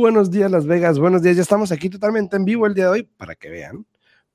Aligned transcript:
Buenos 0.00 0.30
días, 0.30 0.50
Las 0.50 0.64
Vegas. 0.64 0.98
Buenos 0.98 1.22
días. 1.22 1.36
Ya 1.36 1.42
estamos 1.42 1.72
aquí 1.72 1.90
totalmente 1.90 2.36
en 2.36 2.44
vivo 2.44 2.66
el 2.66 2.74
día 2.74 2.84
de 2.84 2.90
hoy 2.90 3.02
para 3.02 3.34
que 3.34 3.50
vean. 3.50 3.84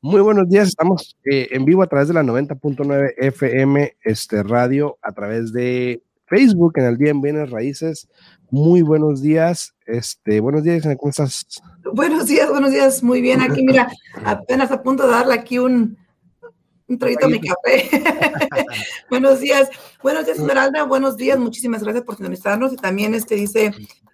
Muy 0.01 0.19
buenos 0.19 0.49
días. 0.49 0.67
Estamos 0.67 1.15
eh, 1.23 1.47
en 1.51 1.63
vivo 1.63 1.81
a 1.81 1.87
través 1.87 2.09
de 2.09 2.13
la 2.13 2.21
90.9 2.21 3.13
FM 3.17 3.95
este, 4.03 4.43
radio, 4.43 4.97
a 5.01 5.13
través 5.13 5.53
de 5.53 6.03
Facebook 6.25 6.73
en 6.75 6.85
el 6.85 6.97
día 6.97 7.11
en 7.11 7.21
Bienes 7.21 7.49
Raíces. 7.49 8.09
Muy 8.51 8.81
buenos 8.81 9.21
días. 9.21 9.73
Este, 9.85 10.41
buenos 10.41 10.63
días, 10.63 10.83
¿cómo 10.99 11.09
estás? 11.09 11.45
Buenos 11.93 12.27
días, 12.27 12.49
buenos 12.49 12.71
días. 12.71 13.01
Muy 13.01 13.21
bien. 13.21 13.41
Aquí, 13.41 13.63
mira, 13.63 13.89
apenas 14.25 14.69
a 14.69 14.83
punto 14.83 15.05
de 15.05 15.11
darle 15.11 15.33
aquí 15.33 15.59
un, 15.59 15.97
un 16.87 16.99
traguito 16.99 17.25
a 17.25 17.29
mi 17.29 17.39
café. 17.39 17.89
buenos 19.09 19.39
días. 19.39 19.69
Buenos 20.01 20.25
días, 20.25 20.39
Esmeralda. 20.39 20.83
Buenos 20.83 21.17
días. 21.17 21.39
Muchísimas 21.39 21.83
gracias 21.83 22.03
por 22.03 22.15
sintonizarnos. 22.15 22.73
Y 22.73 22.77
también 22.77 23.13
este 23.13 23.35
dice 23.35 23.71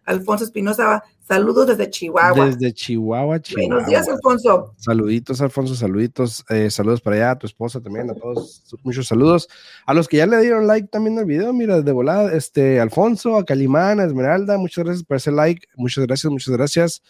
Alfonso 0.09 0.43
Espinosa, 0.43 1.03
saludos 1.27 1.67
desde 1.67 1.89
Chihuahua. 1.89 2.47
Desde 2.47 2.73
Chihuahua, 2.73 3.39
Chihuahua. 3.39 3.75
Buenos 3.75 3.87
días, 3.87 4.09
Alfonso. 4.09 4.73
Saluditos, 4.77 5.39
Alfonso, 5.41 5.75
saluditos. 5.75 6.43
Eh, 6.49 6.71
saludos 6.71 6.99
para 7.01 7.15
allá, 7.15 7.31
a 7.31 7.37
tu 7.37 7.45
esposa 7.45 7.79
también, 7.79 8.09
a 8.09 8.15
todos. 8.15 8.63
Muchos 8.83 9.07
saludos. 9.07 9.47
A 9.85 9.93
los 9.93 10.07
que 10.07 10.17
ya 10.17 10.25
le 10.25 10.41
dieron 10.41 10.65
like 10.65 10.87
también 10.87 11.19
al 11.19 11.25
video, 11.25 11.53
mira, 11.53 11.81
de 11.81 11.91
volada, 11.91 12.33
este, 12.33 12.79
Alfonso, 12.79 13.37
a 13.37 13.45
Calimán, 13.45 13.99
a 13.99 14.05
Esmeralda, 14.05 14.57
muchas 14.57 14.83
gracias 14.83 15.05
por 15.05 15.17
ese 15.17 15.31
like. 15.31 15.67
Muchas 15.75 16.05
gracias, 16.07 16.31
muchas 16.31 16.55
gracias. 16.55 17.03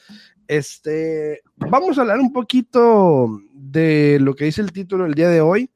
Este, 0.49 1.43
vamos 1.57 1.95
a 1.95 2.01
hablar 2.01 2.17
un 2.19 2.33
poquito 2.33 3.39
de 3.53 4.17
lo 4.19 4.33
que 4.33 4.45
dice 4.45 4.61
el 4.61 4.71
título 4.71 5.05
el 5.05 5.13
día 5.13 5.29
de 5.29 5.41
hoy. 5.41 5.69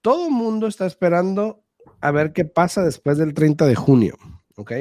Todo 0.00 0.28
el 0.28 0.32
mundo 0.32 0.66
está 0.66 0.86
esperando 0.86 1.62
a 2.00 2.10
ver 2.12 2.32
qué 2.32 2.46
pasa 2.46 2.82
después 2.82 3.18
del 3.18 3.34
30 3.34 3.66
de 3.66 3.74
junio, 3.74 4.16
¿ok? 4.56 4.72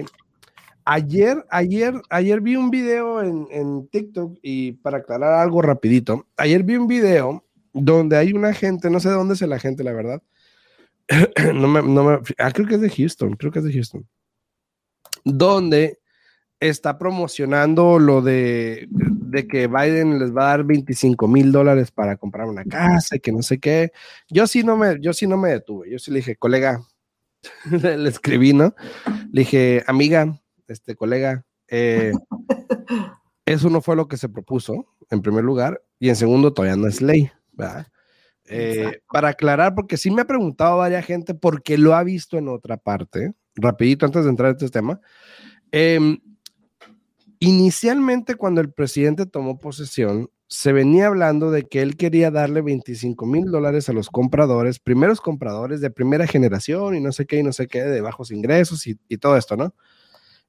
Ayer, 0.85 1.45
ayer, 1.49 2.01
ayer 2.09 2.39
vi 2.39 2.55
un 2.55 2.69
video 2.69 3.21
en, 3.21 3.89
TikTok 3.89 4.39
y 4.41 4.71
para 4.71 4.99
aclarar 4.99 5.33
algo 5.33 5.61
rapidito, 5.61 6.25
ayer 6.37 6.63
vi 6.63 6.77
un 6.77 6.87
video 6.87 7.45
donde 7.73 8.15
hay 8.15 8.31
una 8.31 8.53
gente, 8.53 8.89
no 8.89 9.01
sé 9.01 9.09
de 9.09 9.15
dónde 9.15 9.33
es 9.33 9.41
la 9.41 9.59
gente, 9.59 9.83
la 9.83 9.91
verdad. 9.91 10.23
no 11.53 11.67
me, 11.67 11.81
no 11.81 12.03
me, 12.05 12.19
ah, 12.37 12.51
creo 12.53 12.67
que 12.69 12.75
es 12.75 12.81
de 12.81 12.89
Houston, 12.89 13.33
creo 13.33 13.51
que 13.51 13.59
es 13.59 13.65
de 13.65 13.73
Houston. 13.73 14.07
Donde 15.25 15.99
está 16.59 16.97
promocionando 16.97 17.99
lo 17.99 18.21
de, 18.21 18.87
de 18.89 19.47
que 19.47 19.67
Biden 19.67 20.19
les 20.19 20.35
va 20.35 20.43
a 20.43 20.57
dar 20.57 20.63
25 20.63 21.27
mil 21.27 21.51
dólares 21.51 21.91
para 21.91 22.17
comprar 22.17 22.47
una 22.47 22.65
casa 22.65 23.15
y 23.15 23.19
que 23.19 23.31
no 23.31 23.41
sé 23.41 23.59
qué. 23.59 23.91
Yo 24.29 24.47
sí 24.47 24.63
no 24.63 24.75
me, 24.75 24.99
yo 24.99 25.13
sí 25.13 25.27
no 25.27 25.37
me 25.37 25.49
detuve. 25.49 25.89
Yo 25.89 25.99
sí 25.99 26.11
le 26.11 26.17
dije, 26.17 26.35
colega, 26.35 26.81
le 27.71 28.09
escribí, 28.09 28.53
¿no? 28.53 28.75
Le 29.31 29.41
dije, 29.41 29.83
amiga, 29.87 30.39
este 30.67 30.95
colega, 30.95 31.45
eh, 31.67 32.11
eso 33.45 33.69
no 33.69 33.81
fue 33.81 33.95
lo 33.95 34.07
que 34.07 34.17
se 34.17 34.29
propuso, 34.29 34.85
en 35.09 35.21
primer 35.21 35.43
lugar, 35.43 35.81
y 35.99 36.09
en 36.09 36.15
segundo, 36.15 36.53
todavía 36.53 36.75
no 36.75 36.87
es 36.87 37.01
ley, 37.01 37.31
¿verdad? 37.53 37.87
Eh, 38.51 39.01
para 39.11 39.29
aclarar, 39.29 39.75
porque 39.75 39.95
sí 39.95 40.09
me 40.09 40.23
ha 40.23 40.27
preguntado 40.27 40.77
varias 40.77 41.05
gente 41.05 41.35
porque 41.35 41.77
lo 41.77 41.93
ha 41.93 42.03
visto 42.03 42.37
en 42.37 42.47
otra 42.47 42.77
parte, 42.77 43.33
rapidito 43.55 44.07
antes 44.07 44.23
de 44.23 44.29
entrar 44.29 44.49
en 44.49 44.55
este 44.55 44.69
tema. 44.69 44.99
Em, 45.71 46.19
inicialmente, 47.39 48.35
cuando 48.35 48.61
el 48.61 48.71
presidente 48.71 49.25
tomó 49.25 49.59
posesión, 49.59 50.29
se 50.47 50.73
venía 50.73 51.07
hablando 51.07 51.51
de 51.51 51.67
que 51.67 51.81
él 51.81 51.95
quería 51.95 52.31
darle 52.31 52.61
25 52.61 53.25
mil 53.25 53.51
dólares 53.51 53.87
a 53.87 53.93
los 53.93 54.09
compradores, 54.09 54.79
primeros 54.79 55.21
compradores 55.21 55.79
de 55.79 55.91
primera 55.91 56.25
generación 56.25 56.95
y 56.95 56.99
no 56.99 57.11
sé 57.11 57.25
qué 57.27 57.37
y 57.37 57.43
no 57.43 57.53
sé 57.53 57.67
qué, 57.67 57.83
de 57.83 58.01
bajos 58.01 58.31
ingresos 58.31 58.87
y, 58.87 58.99
y 59.07 59.17
todo 59.17 59.37
esto, 59.37 59.55
¿no? 59.55 59.75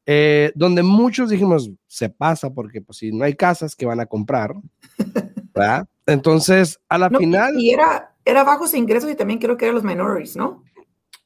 Eh, 0.06 0.52
donde 0.54 0.82
muchos 0.82 1.28
dijimos, 1.28 1.70
se 1.86 2.08
pasa 2.08 2.50
porque 2.50 2.80
pues 2.80 2.98
si 2.98 3.12
no 3.12 3.24
hay 3.24 3.34
casas 3.34 3.76
que 3.76 3.84
van 3.84 4.00
a 4.00 4.06
comprar, 4.06 4.54
¿verdad? 5.54 5.86
Entonces, 6.06 6.80
a 6.88 6.96
la 6.96 7.10
final... 7.10 7.60
Y 7.60 7.70
era, 7.70 8.16
era 8.24 8.42
bajos 8.42 8.72
ingresos 8.72 9.10
y 9.10 9.14
también 9.14 9.38
creo 9.38 9.56
que 9.58 9.66
eran 9.66 9.74
los 9.74 9.84
minorities, 9.84 10.34
¿no? 10.34 10.64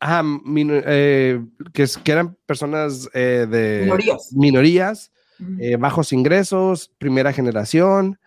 Ajá, 0.01 0.23
eh, 0.57 1.41
que, 1.73 1.87
que, 2.03 2.13
eran 2.13 2.37
personas 2.45 3.09
eh, 3.15 3.47
de 3.49 3.83
minorías, 3.85 4.33
minorías 4.33 5.13
bajos 5.79 6.13
ingresos, 6.13 6.93
primera 6.99 7.33
generación, 7.33 8.19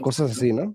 cosas 0.00 0.32
así, 0.32 0.52
¿no? 0.52 0.74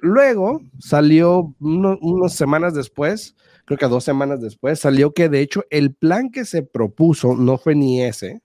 luego 0.00 0.62
salió 0.78 1.54
unas 1.60 2.32
semanas 2.32 2.74
después 2.74 3.36
creo 3.68 3.76
que 3.76 3.86
dos 3.86 4.02
semanas 4.02 4.40
después, 4.40 4.80
salió 4.80 5.12
que 5.12 5.28
de 5.28 5.42
hecho 5.42 5.62
el 5.68 5.94
plan 5.94 6.30
que 6.30 6.46
se 6.46 6.62
propuso 6.62 7.34
no 7.34 7.58
fue 7.58 7.74
ni 7.74 8.02
ese, 8.02 8.40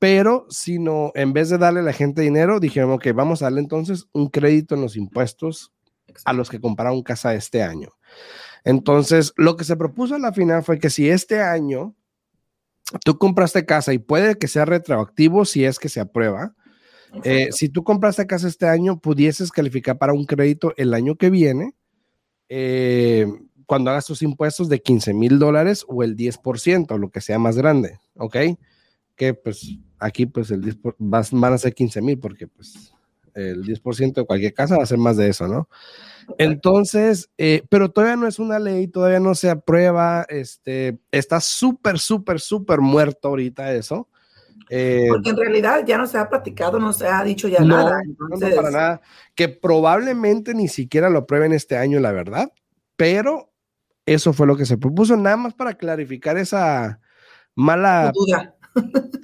pero 0.00 0.46
sino 0.50 1.12
en 1.14 1.32
vez 1.32 1.50
de 1.50 1.58
darle 1.58 1.80
a 1.80 1.84
la 1.84 1.92
gente 1.92 2.22
dinero, 2.22 2.58
dijeron, 2.58 2.90
ok, 2.90 3.06
vamos 3.14 3.40
a 3.40 3.44
darle 3.44 3.60
entonces 3.60 4.08
un 4.12 4.26
crédito 4.28 4.74
en 4.74 4.80
los 4.80 4.96
impuestos 4.96 5.72
a 6.24 6.32
los 6.32 6.50
que 6.50 6.60
compraron 6.60 7.04
casa 7.04 7.32
este 7.32 7.62
año. 7.62 7.90
Entonces, 8.64 9.32
lo 9.36 9.56
que 9.56 9.62
se 9.62 9.76
propuso 9.76 10.16
a 10.16 10.18
la 10.18 10.32
final 10.32 10.64
fue 10.64 10.80
que 10.80 10.90
si 10.90 11.08
este 11.08 11.40
año 11.40 11.94
tú 13.04 13.18
compraste 13.18 13.66
casa 13.66 13.92
y 13.92 13.98
puede 13.98 14.36
que 14.36 14.48
sea 14.48 14.64
retroactivo 14.64 15.44
si 15.44 15.64
es 15.64 15.78
que 15.78 15.88
se 15.88 16.00
aprueba, 16.00 16.54
eh, 17.24 17.48
si 17.52 17.68
tú 17.68 17.84
compraste 17.84 18.26
casa 18.26 18.48
este 18.48 18.66
año, 18.66 18.98
pudieses 19.00 19.50
calificar 19.50 19.98
para 19.98 20.12
un 20.12 20.26
crédito 20.26 20.74
el 20.76 20.94
año 20.94 21.16
que 21.16 21.30
viene. 21.30 21.74
Eh, 22.48 23.26
cuando 23.66 23.90
hagas 23.90 24.06
tus 24.06 24.22
impuestos 24.22 24.68
de 24.68 24.80
15 24.80 25.12
mil 25.12 25.38
dólares 25.38 25.84
o 25.88 26.02
el 26.02 26.16
10%, 26.16 26.98
lo 26.98 27.10
que 27.10 27.20
sea 27.20 27.38
más 27.38 27.56
grande, 27.56 27.98
¿ok? 28.16 28.36
Que 29.14 29.34
pues 29.34 29.76
aquí 29.98 30.26
pues 30.26 30.50
el 30.50 30.62
10 30.62 30.78
van 30.98 31.52
a 31.52 31.58
ser 31.58 31.74
15 31.74 32.00
mil 32.00 32.18
porque 32.18 32.46
pues 32.46 32.92
el 33.38 33.64
10% 33.64 34.14
de 34.14 34.26
cualquier 34.26 34.54
casa 34.54 34.76
va 34.76 34.82
a 34.82 34.86
ser 34.86 34.98
más 34.98 35.16
de 35.16 35.28
eso, 35.28 35.48
¿no? 35.48 35.68
Entonces, 36.36 37.30
eh, 37.38 37.62
pero 37.70 37.90
todavía 37.90 38.16
no 38.16 38.26
es 38.26 38.38
una 38.38 38.58
ley, 38.58 38.88
todavía 38.88 39.20
no 39.20 39.34
se 39.34 39.48
aprueba, 39.48 40.26
este, 40.28 40.98
está 41.10 41.40
súper, 41.40 41.98
súper, 41.98 42.40
súper 42.40 42.80
muerto 42.80 43.28
ahorita 43.28 43.72
eso. 43.72 44.08
Eh, 44.70 45.06
porque 45.08 45.30
en 45.30 45.36
realidad 45.36 45.84
ya 45.86 45.96
no 45.96 46.06
se 46.06 46.18
ha 46.18 46.28
platicado, 46.28 46.78
no 46.78 46.92
se 46.92 47.08
ha 47.08 47.22
dicho 47.24 47.48
ya 47.48 47.60
nada. 47.60 48.02
No, 48.18 48.38
para 48.38 48.70
nada. 48.70 49.00
Que 49.34 49.48
probablemente 49.48 50.52
ni 50.52 50.68
siquiera 50.68 51.08
lo 51.08 51.20
aprueben 51.20 51.52
este 51.52 51.78
año, 51.78 52.00
la 52.00 52.12
verdad. 52.12 52.52
Pero 52.96 53.52
eso 54.04 54.32
fue 54.32 54.46
lo 54.46 54.56
que 54.56 54.66
se 54.66 54.76
propuso, 54.76 55.16
nada 55.16 55.36
más 55.36 55.54
para 55.54 55.74
clarificar 55.74 56.36
esa 56.36 57.00
mala 57.54 58.12
duda. 58.14 58.57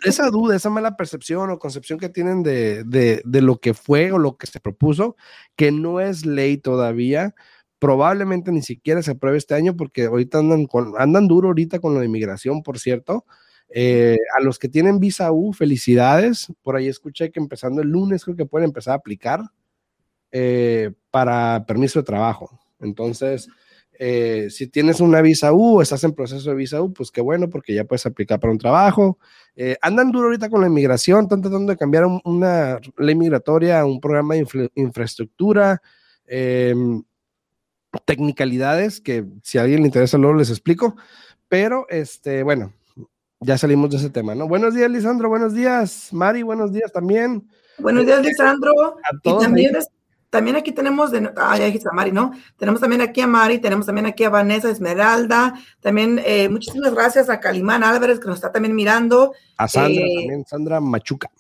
Esa 0.05 0.31
duda, 0.31 0.57
esa 0.57 0.71
mala 0.71 0.97
percepción 0.97 1.51
o 1.51 1.59
concepción 1.59 1.99
que 1.99 2.09
tienen 2.09 2.43
de, 2.43 2.85
de, 2.85 3.41
lo 3.41 3.59
que 3.59 3.75
fue 3.75 4.13
o 4.13 4.19
lo 4.19 4.37
que 4.37 4.47
se 4.47 4.61
propuso, 4.61 5.17
que 5.57 5.73
no 5.73 6.01
es 6.01 6.27
ley 6.27 6.59
todavía. 6.59 7.35
Probablemente 7.79 8.53
ni 8.53 8.63
siquiera 8.63 9.03
se 9.03 9.13
apruebe 9.13 9.39
este 9.39 9.55
año 9.55 9.77
porque 9.77 10.05
ahorita 10.07 10.39
andan, 10.39 10.67
con, 10.67 10.95
andan 10.99 11.29
duro 11.29 11.49
ahorita 11.49 11.81
con 11.81 11.95
la 11.95 12.05
inmigración, 12.05 12.63
por 12.63 12.79
cierto. 12.79 13.25
Eh, 13.69 14.19
a 14.39 14.43
los 14.43 14.59
que 14.59 14.69
tienen 14.69 15.01
visa 15.01 15.33
U, 15.33 15.53
felicidades. 15.53 16.49
Por 16.63 16.77
ahí 16.77 16.89
escuché 16.89 17.31
que 17.31 17.41
empezando 17.41 17.83
el 17.83 17.89
lunes 17.89 18.25
creo 18.25 18.37
que 18.37 18.47
pueden 18.47 18.67
empezar 18.69 18.93
a 18.93 18.97
aplicar 18.97 19.41
eh, 20.33 20.93
para 21.11 21.65
permiso 21.67 21.99
de 22.01 22.05
trabajo. 22.05 22.59
Entonces, 22.81 23.49
eh, 23.99 24.49
si 24.51 24.67
tienes 24.67 25.01
una 25.01 25.21
visa 25.21 25.53
U 25.53 25.81
estás 25.81 26.03
en 26.05 26.13
proceso 26.13 26.51
de 26.51 26.57
visa 26.57 26.83
U, 26.83 26.93
pues 26.93 27.11
qué 27.11 27.21
bueno, 27.21 27.49
porque 27.49 27.75
ya 27.75 27.85
puedes 27.85 28.07
aplicar 28.07 28.41
para 28.41 28.53
un 28.53 28.59
trabajo. 28.59 29.19
Eh, 29.57 29.77
andan 29.81 30.11
duro 30.11 30.27
ahorita 30.27 30.51
con 30.51 30.61
la 30.61 30.67
inmigración, 30.67 31.25
están 31.25 31.43
tratando 31.43 31.73
de 31.73 31.79
cambiar 31.79 32.05
una 32.25 32.81
ley 32.97 33.15
migratoria, 33.15 33.85
un 33.85 34.01
programa 34.01 34.35
de 34.35 34.71
infraestructura, 34.75 35.81
em, 36.27 37.03
tecnicalidades 38.05 39.01
que 39.01 39.25
si 39.43 39.59
a 39.59 39.63
alguien 39.63 39.81
le 39.81 39.87
interesa 39.87 40.19
luego 40.19 40.37
les 40.37 40.51
explico. 40.51 40.97
Pero, 41.49 41.87
este, 41.89 42.43
bueno, 42.43 42.73
ya 43.41 43.59
salimos 43.59 43.91
de 43.91 43.99
ese 43.99 44.11
tema, 44.11 44.35
¿no? 44.35 44.49
Buenos 44.49 44.75
días, 44.75 44.91
Lisandro, 44.91 45.29
buenos 45.29 45.55
días. 45.55 46.13
Mari, 46.13 46.43
buenos 46.43 46.73
días 46.73 46.93
también. 46.93 47.47
Buenos 47.79 48.07
días, 48.07 48.23
Lisandro. 48.23 48.73
y 49.23 49.39
también, 49.39 49.77
también 50.35 50.57
aquí 50.57 50.73
tenemos, 50.73 51.13
de, 51.13 51.31
ah, 51.37 51.57
ya 51.57 51.67
dijiste 51.67 51.89
a 51.89 51.93
Mari, 51.93 52.11
¿no? 52.11 52.33
Tenemos 52.57 52.81
también 52.81 53.01
aquí 53.01 53.21
a 53.21 53.29
Mari, 53.29 53.61
tenemos 53.61 53.87
también 53.87 54.07
aquí 54.07 54.25
a 54.25 54.31
Vanessa 54.31 54.69
Esmeralda, 54.69 55.55
también 55.79 56.21
eh, 56.25 56.49
muchísimas 56.49 56.93
gracias 56.93 57.31
a 57.31 57.39
Calimán 57.39 57.85
Álvarez 57.85 58.19
que 58.19 58.27
nos 58.27 58.39
está 58.39 58.51
también 58.51 58.75
mirando. 58.75 59.33
A 59.57 59.69
Sandra 59.69 60.03
eh, 60.03 60.15
también, 60.17 60.45
Sandra 60.45 60.81
Machuca. 60.81 61.31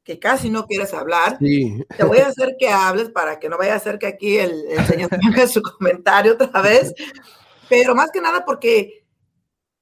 que 0.03 0.19
casi 0.19 0.49
no 0.49 0.65
quieres 0.65 0.93
hablar, 0.93 1.37
te 1.39 2.03
voy 2.05 2.17
a 2.17 2.27
hacer 2.27 2.55
que 2.59 2.67
hables 2.67 3.09
para 3.09 3.39
que 3.39 3.47
no 3.47 3.57
vaya 3.57 3.75
a 3.75 3.79
ser 3.79 3.99
que 3.99 4.07
aquí 4.07 4.37
el, 4.37 4.65
señor 4.87 5.09
tenga 5.09 5.47
su 5.47 5.61
comentario 5.61 6.33
otra 6.33 6.61
vez, 6.61 6.93
pero 7.69 7.95
más 7.95 8.11
que 8.11 8.19
nada 8.19 8.43
porque 8.43 9.05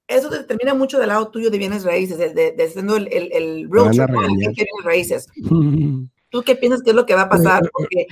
eso 0.07 0.29
determina 0.29 0.73
mucho 0.73 0.99
del 0.99 1.07
lado 1.07 1.29
tuyo 1.29 1.49
de 1.49 1.57
bienes 1.57 1.83
raíces, 1.83 2.17
de, 2.17 2.33
de, 2.33 2.51
de 2.51 2.69
siendo 2.69 2.97
el, 2.97 3.07
el, 3.11 3.31
el 3.31 3.67
bienes 3.67 4.57
raíces. 4.83 5.27
¿Tú 6.29 6.43
qué 6.43 6.55
piensas 6.55 6.81
que 6.83 6.91
es 6.91 6.95
lo 6.95 7.05
que 7.05 7.15
va 7.15 7.23
a 7.23 7.29
pasar? 7.29 7.69
Porque 7.73 8.07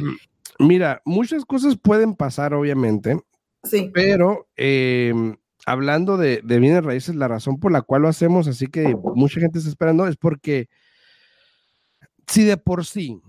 Mira, 0.60 1.02
muchas 1.06 1.46
cosas 1.46 1.78
pueden 1.78 2.16
pasar, 2.16 2.54
obviamente. 2.54 3.18
Sí. 3.64 3.92
Pero 3.94 4.48
em, 4.56 5.36
hablando 5.66 6.18
de, 6.18 6.42
bienes 6.44 6.84
raíces, 6.84 7.16
la 7.16 7.28
razón 7.28 7.60
por 7.60 7.72
la 7.72 7.82
cual 7.82 8.04
lo 8.04 8.08
hacemos, 8.08 8.48
así 8.48 8.68
que 8.68 8.96
mucha 9.16 9.40
gente 9.40 9.60
está 9.60 9.70
esperando, 9.70 10.08
es 10.08 10.18
porque 10.18 10.70
si 12.28 12.44
de 12.44 12.58
por 12.58 12.86
sí, 12.86 13.22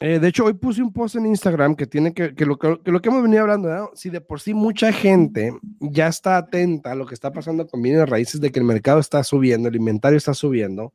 eh, 0.00 0.18
de 0.18 0.28
hecho, 0.28 0.44
hoy 0.44 0.54
puse 0.54 0.82
un 0.82 0.92
post 0.92 1.14
en 1.14 1.26
Instagram 1.26 1.76
que 1.76 1.86
tiene 1.86 2.12
que, 2.12 2.34
que, 2.34 2.44
lo, 2.44 2.58
que, 2.58 2.76
lo 2.84 3.00
que 3.00 3.08
hemos 3.08 3.22
venido 3.22 3.42
hablando, 3.42 3.92
si 3.94 4.10
de 4.10 4.20
por 4.20 4.40
sí 4.40 4.52
mucha 4.52 4.92
gente 4.92 5.52
ya 5.78 6.08
está 6.08 6.36
atenta 6.38 6.90
a 6.90 6.94
lo 6.96 7.06
que 7.06 7.14
está 7.14 7.32
pasando 7.32 7.68
con 7.68 7.80
bienes 7.82 8.08
raíces, 8.08 8.40
de 8.40 8.50
que 8.50 8.58
el 8.58 8.64
mercado 8.64 8.98
está 8.98 9.22
subiendo, 9.22 9.68
el 9.68 9.76
inventario 9.76 10.16
está 10.16 10.34
subiendo, 10.34 10.92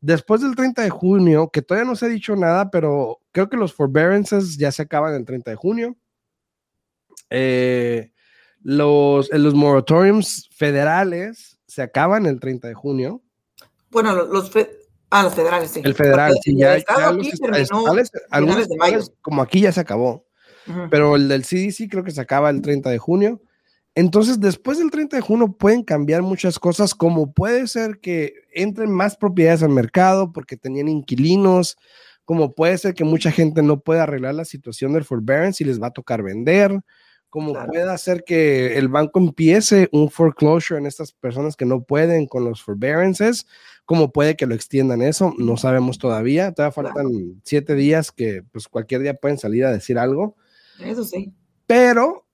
después 0.00 0.42
del 0.42 0.54
30 0.54 0.82
de 0.82 0.90
junio, 0.90 1.48
que 1.50 1.62
todavía 1.62 1.88
no 1.88 1.96
se 1.96 2.06
ha 2.06 2.08
dicho 2.08 2.36
nada, 2.36 2.70
pero 2.70 3.20
creo 3.32 3.48
que 3.48 3.56
los 3.56 3.72
forbearances 3.72 4.56
ya 4.58 4.70
se 4.70 4.82
acaban 4.82 5.14
el 5.14 5.24
30 5.24 5.52
de 5.52 5.56
junio. 5.56 5.96
Eh, 7.30 8.12
los, 8.62 9.30
los 9.32 9.54
moratoriums 9.54 10.48
federales 10.52 11.58
se 11.66 11.82
acaban 11.82 12.26
el 12.26 12.40
30 12.40 12.68
de 12.68 12.74
junio. 12.74 13.22
Bueno, 13.90 14.14
los, 14.14 14.50
ah, 15.10 15.22
los 15.22 15.34
federales, 15.34 15.70
sí. 15.70 15.80
El 15.84 15.94
federal, 15.94 16.34
sí, 16.42 16.56
ya, 16.56 16.74
aquí 16.74 17.30
como 19.20 19.42
aquí 19.42 19.60
ya 19.60 19.72
se 19.72 19.80
acabó. 19.80 20.26
Pero 20.90 21.14
el 21.14 21.28
del 21.28 21.44
CDC 21.44 21.88
creo 21.88 22.02
que 22.02 22.10
se 22.10 22.20
acaba 22.20 22.50
el 22.50 22.60
30 22.60 22.90
de 22.90 22.98
junio. 22.98 23.40
Entonces, 23.94 24.40
después 24.40 24.78
del 24.78 24.90
30 24.90 25.16
de 25.16 25.22
junio 25.22 25.52
pueden 25.52 25.82
cambiar 25.82 26.22
muchas 26.22 26.58
cosas, 26.58 26.94
como 26.94 27.32
puede 27.32 27.66
ser 27.66 27.98
que 28.00 28.34
entren 28.52 28.90
más 28.90 29.16
propiedades 29.16 29.62
al 29.62 29.70
mercado 29.70 30.32
porque 30.32 30.56
tenían 30.56 30.88
inquilinos, 30.88 31.78
como 32.26 32.52
puede 32.52 32.76
ser 32.76 32.92
que 32.92 33.04
mucha 33.04 33.30
gente 33.30 33.62
no 33.62 33.80
pueda 33.80 34.02
arreglar 34.02 34.34
la 34.34 34.44
situación 34.44 34.92
del 34.92 35.04
forbearance 35.04 35.62
y 35.62 35.66
les 35.66 35.80
va 35.80 35.86
a 35.86 35.92
tocar 35.92 36.22
vender, 36.22 36.78
como 37.30 37.52
puede 37.66 37.98
ser 37.98 38.24
que 38.24 38.78
el 38.78 38.88
banco 38.88 39.18
empiece 39.18 39.88
un 39.92 40.10
foreclosure 40.10 40.78
en 40.78 40.86
estas 40.86 41.12
personas 41.12 41.56
que 41.56 41.66
no 41.66 41.82
pueden 41.82 42.26
con 42.26 42.44
los 42.44 42.62
forbearances, 42.62 43.46
como 43.84 44.12
puede 44.12 44.36
que 44.36 44.46
lo 44.46 44.54
extiendan 44.54 45.02
eso, 45.02 45.34
no 45.38 45.56
sabemos 45.56 45.98
todavía, 45.98 46.52
todavía 46.52 46.72
faltan 46.72 47.40
siete 47.44 47.74
días 47.74 48.10
que 48.10 48.42
pues 48.52 48.68
cualquier 48.68 49.02
día 49.02 49.14
pueden 49.14 49.38
salir 49.38 49.64
a 49.64 49.72
decir 49.72 49.98
algo. 49.98 50.36
Eso 50.80 51.04
sí. 51.04 51.32
Pero 51.66 52.26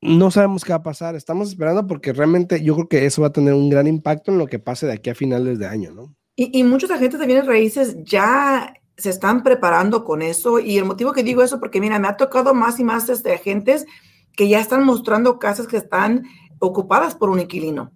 no 0.00 0.30
sabemos 0.30 0.64
qué 0.64 0.72
va 0.72 0.78
a 0.78 0.82
pasar. 0.82 1.14
Estamos 1.14 1.48
esperando 1.48 1.86
porque 1.86 2.12
realmente 2.12 2.62
yo 2.62 2.74
creo 2.74 2.88
que 2.88 3.06
eso 3.06 3.22
va 3.22 3.28
a 3.28 3.32
tener 3.32 3.54
un 3.54 3.68
gran 3.68 3.86
impacto 3.86 4.30
en 4.30 4.38
lo 4.38 4.46
que 4.46 4.58
pase 4.58 4.86
de 4.86 4.94
aquí 4.94 5.10
a 5.10 5.14
finales 5.14 5.58
de 5.58 5.66
año, 5.66 5.92
¿no? 5.92 6.14
Y, 6.36 6.62
muchos 6.62 6.90
agentes 6.90 7.20
de 7.20 7.26
bienes 7.26 7.44
raíces 7.44 7.96
ya 8.02 8.72
se 9.00 9.10
están 9.10 9.42
preparando 9.42 10.04
con 10.04 10.22
eso. 10.22 10.58
Y 10.58 10.78
el 10.78 10.84
motivo 10.84 11.12
que 11.12 11.22
digo 11.22 11.42
eso, 11.42 11.58
porque 11.58 11.80
mira, 11.80 11.98
me 11.98 12.08
ha 12.08 12.16
tocado 12.16 12.54
más 12.54 12.78
y 12.78 12.84
más 12.84 13.08
este, 13.08 13.32
agentes 13.32 13.86
que 14.36 14.48
ya 14.48 14.60
están 14.60 14.84
mostrando 14.84 15.38
casas 15.38 15.66
que 15.66 15.76
están 15.76 16.24
ocupadas 16.58 17.14
por 17.14 17.30
un 17.30 17.40
inquilino. 17.40 17.92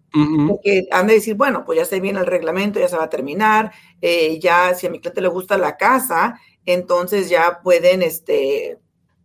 Porque 0.48 0.86
han 0.90 1.06
de 1.06 1.14
decir, 1.14 1.34
bueno, 1.34 1.64
pues 1.64 1.78
ya 1.78 1.84
se 1.84 2.00
viene 2.00 2.20
el 2.20 2.26
reglamento, 2.26 2.80
ya 2.80 2.88
se 2.88 2.96
va 2.96 3.04
a 3.04 3.10
terminar, 3.10 3.72
eh, 4.00 4.38
ya 4.40 4.74
si 4.74 4.86
a 4.86 4.90
mi 4.90 5.00
cliente 5.00 5.20
le 5.20 5.28
gusta 5.28 5.58
la 5.58 5.76
casa, 5.76 6.40
entonces 6.64 7.28
ya 7.28 7.60
pueden, 7.62 8.02
este, 8.02 8.78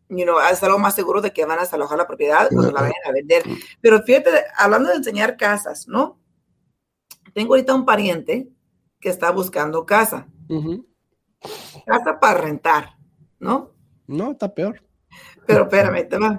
you 0.09 0.23
know, 0.23 0.37
es 0.51 0.61
algo 0.61 0.79
más 0.79 0.95
seguro 0.95 1.21
de 1.21 1.31
que 1.31 1.45
van 1.45 1.59
a 1.59 1.61
desalojar 1.61 1.97
la 1.97 2.07
propiedad 2.07 2.49
cuando 2.51 2.71
la 2.71 2.81
vayan 2.81 2.95
a 3.05 3.11
vender. 3.11 3.43
Pero 3.79 4.01
fíjate, 4.03 4.29
hablando 4.57 4.89
de 4.89 4.95
enseñar 4.95 5.37
casas, 5.37 5.87
¿no? 5.87 6.19
Tengo 7.33 7.53
ahorita 7.53 7.73
un 7.75 7.85
pariente 7.85 8.49
que 8.99 9.09
está 9.09 9.31
buscando 9.31 9.85
casa. 9.85 10.27
Casa 11.85 12.19
para 12.19 12.41
rentar, 12.41 12.97
¿no? 13.39 13.73
No, 14.07 14.31
está 14.31 14.53
peor. 14.53 14.81
Pero 15.45 15.63
espérame, 15.63 16.07
te 16.07 16.17
va. 16.17 16.37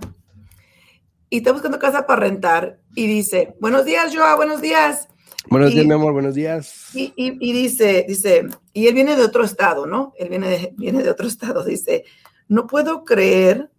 Y 1.28 1.38
está 1.38 1.52
buscando 1.52 1.78
casa 1.78 2.06
para 2.06 2.20
rentar 2.20 2.80
y 2.94 3.06
dice, 3.06 3.54
buenos 3.60 3.84
días, 3.84 4.14
Joa, 4.14 4.36
buenos 4.36 4.60
días. 4.60 5.08
Buenos 5.48 5.70
días, 5.70 5.86
mi 5.86 5.92
amor, 5.92 6.12
buenos 6.12 6.34
días. 6.34 6.94
Y, 6.94 7.12
y, 7.16 7.52
dice, 7.52 8.04
dice, 8.06 8.46
y 8.72 8.88
él 8.88 8.94
viene 8.94 9.16
de 9.16 9.24
otro 9.24 9.44
estado, 9.44 9.86
¿no? 9.86 10.12
Él 10.18 10.28
viene 10.28 10.48
de, 10.48 10.74
viene 10.76 11.02
de 11.02 11.10
otro 11.10 11.26
estado, 11.26 11.64
dice, 11.64 12.04
no 12.48 12.66
puedo 12.66 13.04
creer, 13.04 13.70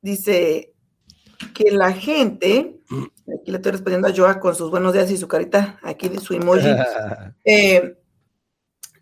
dice, 0.00 0.72
que 1.54 1.70
la 1.70 1.92
gente, 1.92 2.80
aquí 3.40 3.50
le 3.50 3.56
estoy 3.56 3.72
respondiendo 3.72 4.08
a 4.08 4.14
Joa 4.14 4.40
con 4.40 4.54
sus 4.54 4.70
buenos 4.70 4.92
días 4.92 5.10
y 5.10 5.16
su 5.16 5.28
carita, 5.28 5.78
aquí 5.82 6.08
de 6.08 6.20
su 6.20 6.34
emoji, 6.34 6.68
eh, 7.44 7.96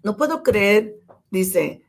no 0.02 0.16
puedo 0.16 0.42
creer, 0.42 0.99
dice, 1.30 1.82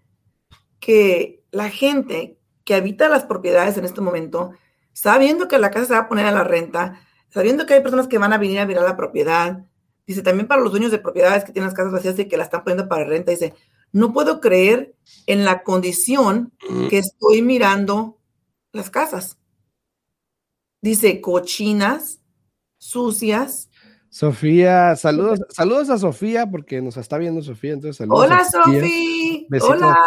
que 0.79 1.43
la 1.51 1.69
gente 1.69 2.37
que 2.63 2.75
habita 2.75 3.09
las 3.09 3.25
propiedades 3.25 3.77
en 3.77 3.85
este 3.85 4.01
momento, 4.01 4.51
sabiendo 4.93 5.47
que 5.47 5.57
la 5.57 5.71
casa 5.71 5.85
se 5.85 5.93
va 5.93 5.99
a 5.99 6.09
poner 6.09 6.25
a 6.25 6.31
la 6.31 6.43
renta, 6.43 7.01
sabiendo 7.29 7.65
que 7.65 7.75
hay 7.75 7.81
personas 7.81 8.07
que 8.07 8.17
van 8.17 8.33
a 8.33 8.37
venir 8.37 8.59
a 8.59 8.65
mirar 8.65 8.83
la 8.83 8.97
propiedad, 8.97 9.65
dice, 10.05 10.21
también 10.21 10.47
para 10.47 10.61
los 10.61 10.71
dueños 10.71 10.91
de 10.91 10.99
propiedades 10.99 11.43
que 11.43 11.53
tienen 11.53 11.67
las 11.67 11.77
casas 11.77 11.93
vacías 11.93 12.19
y 12.19 12.27
que 12.27 12.37
la 12.37 12.43
están 12.43 12.63
poniendo 12.63 12.89
para 12.89 13.05
renta, 13.05 13.31
dice, 13.31 13.53
no 13.91 14.13
puedo 14.13 14.39
creer 14.39 14.95
en 15.27 15.45
la 15.45 15.63
condición 15.63 16.53
que 16.89 16.97
estoy 16.97 17.41
mirando 17.41 18.17
las 18.71 18.89
casas. 18.89 19.37
Dice 20.81 21.21
cochinas, 21.21 22.21
sucias. 22.77 23.69
Sofía, 24.11 24.97
saludos, 24.97 25.39
saludos 25.47 25.89
a 25.89 25.97
Sofía 25.97 26.45
porque 26.45 26.81
nos 26.81 26.97
está 26.97 27.17
viendo 27.17 27.41
Sofía, 27.41 27.71
entonces 27.71 27.95
saludos. 27.95 28.25
Hola 28.25 28.43
Sofía. 28.43 29.47
Hola. 29.61 29.97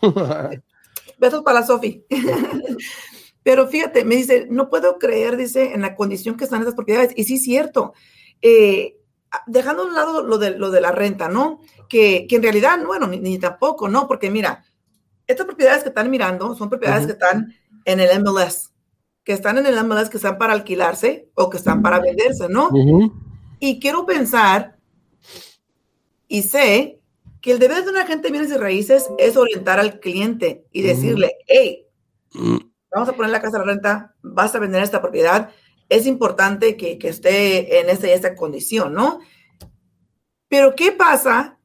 Besos 1.18 1.42
para 1.42 1.66
Sofía. 1.66 1.98
Pero 3.42 3.66
fíjate, 3.66 4.04
me 4.04 4.14
dice, 4.14 4.46
no 4.48 4.70
puedo 4.70 4.98
creer, 4.98 5.36
dice, 5.36 5.74
en 5.74 5.82
la 5.82 5.96
condición 5.96 6.36
que 6.36 6.44
están 6.44 6.62
esas 6.62 6.76
propiedades. 6.76 7.12
Y 7.16 7.24
sí, 7.24 7.34
es 7.34 7.42
cierto. 7.42 7.92
Eh, 8.40 8.98
dejando 9.48 9.82
a 9.82 9.86
un 9.86 9.94
lado 9.94 10.22
lo 10.22 10.38
de, 10.38 10.52
lo 10.52 10.70
de 10.70 10.80
la 10.80 10.92
renta, 10.92 11.28
¿no? 11.28 11.60
Que, 11.88 12.28
en 12.30 12.42
realidad, 12.42 12.78
bueno, 12.86 13.08
ni, 13.08 13.38
tampoco, 13.40 13.88
¿no? 13.88 14.06
Porque 14.06 14.30
mira, 14.30 14.64
estas 15.26 15.44
propiedades 15.44 15.82
que 15.82 15.88
están 15.88 16.08
mirando 16.08 16.54
son 16.54 16.70
propiedades 16.70 17.06
que 17.06 17.12
están 17.12 17.52
en 17.84 17.98
el 17.98 18.22
MLS, 18.22 18.72
que 19.24 19.32
están 19.32 19.58
en 19.58 19.66
el 19.66 19.82
MLS, 19.84 20.10
que 20.10 20.18
están 20.18 20.38
para 20.38 20.52
alquilarse 20.52 21.30
o 21.34 21.48
que 21.48 21.56
están 21.56 21.82
para 21.82 21.98
venderse, 21.98 22.48
¿no? 22.48 22.70
Y 23.58 23.80
quiero 23.80 24.04
pensar 24.04 24.76
y 26.28 26.42
sé 26.42 27.00
que 27.40 27.52
el 27.52 27.58
deber 27.58 27.84
de 27.84 27.90
un 27.90 27.96
agente 27.96 28.28
de 28.28 28.32
bienes 28.32 28.50
y 28.50 28.56
raíces 28.56 29.08
es 29.18 29.36
orientar 29.36 29.80
al 29.80 30.00
cliente 30.00 30.66
y 30.72 30.82
decirle, 30.82 31.36
hey, 31.46 31.86
vamos 32.90 33.08
a 33.08 33.12
poner 33.12 33.30
la 33.30 33.40
casa 33.40 33.56
a 33.56 33.60
la 33.60 33.66
renta, 33.66 34.14
vas 34.22 34.54
a 34.54 34.58
vender 34.58 34.82
esta 34.82 35.00
propiedad, 35.00 35.50
es 35.88 36.06
importante 36.06 36.76
que, 36.76 36.98
esté 37.02 37.80
en 37.80 37.90
esa, 37.90 38.08
esa 38.08 38.34
condición, 38.34 38.94
¿no? 38.94 39.20
Pero 40.48 40.74
¿qué 40.74 40.92
pasa 40.92 41.58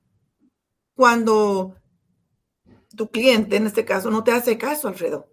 cuando 0.94 1.76
tu 2.96 3.10
cliente, 3.10 3.56
en 3.56 3.68
este 3.68 3.86
caso, 3.86 4.12
no 4.12 4.24
te 4.24 4.32
hace 4.32 4.58
caso, 4.58 4.88
Alfredo? 4.88 5.29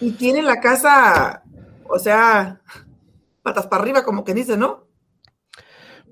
Y 0.00 0.12
tiene 0.12 0.42
la 0.42 0.60
casa, 0.60 1.42
o 1.88 1.98
sea, 1.98 2.60
patas 3.42 3.66
para 3.66 3.82
arriba, 3.82 4.04
como 4.04 4.24
que 4.24 4.34
dice, 4.34 4.56
¿no? 4.56 4.86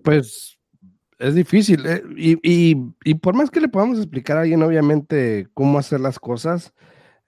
Pues 0.02 0.56
es 1.18 1.34
difícil. 1.34 1.84
¿eh? 1.86 2.02
Y, 2.16 3.14
por 3.16 3.34
más 3.34 3.50
que 3.50 3.60
le 3.60 3.68
podamos 3.68 3.98
explicar 3.98 4.36
a 4.36 4.40
alguien, 4.42 4.62
obviamente, 4.62 5.48
cómo 5.54 5.78
hacer 5.78 6.00
las 6.00 6.18
cosas, 6.18 6.72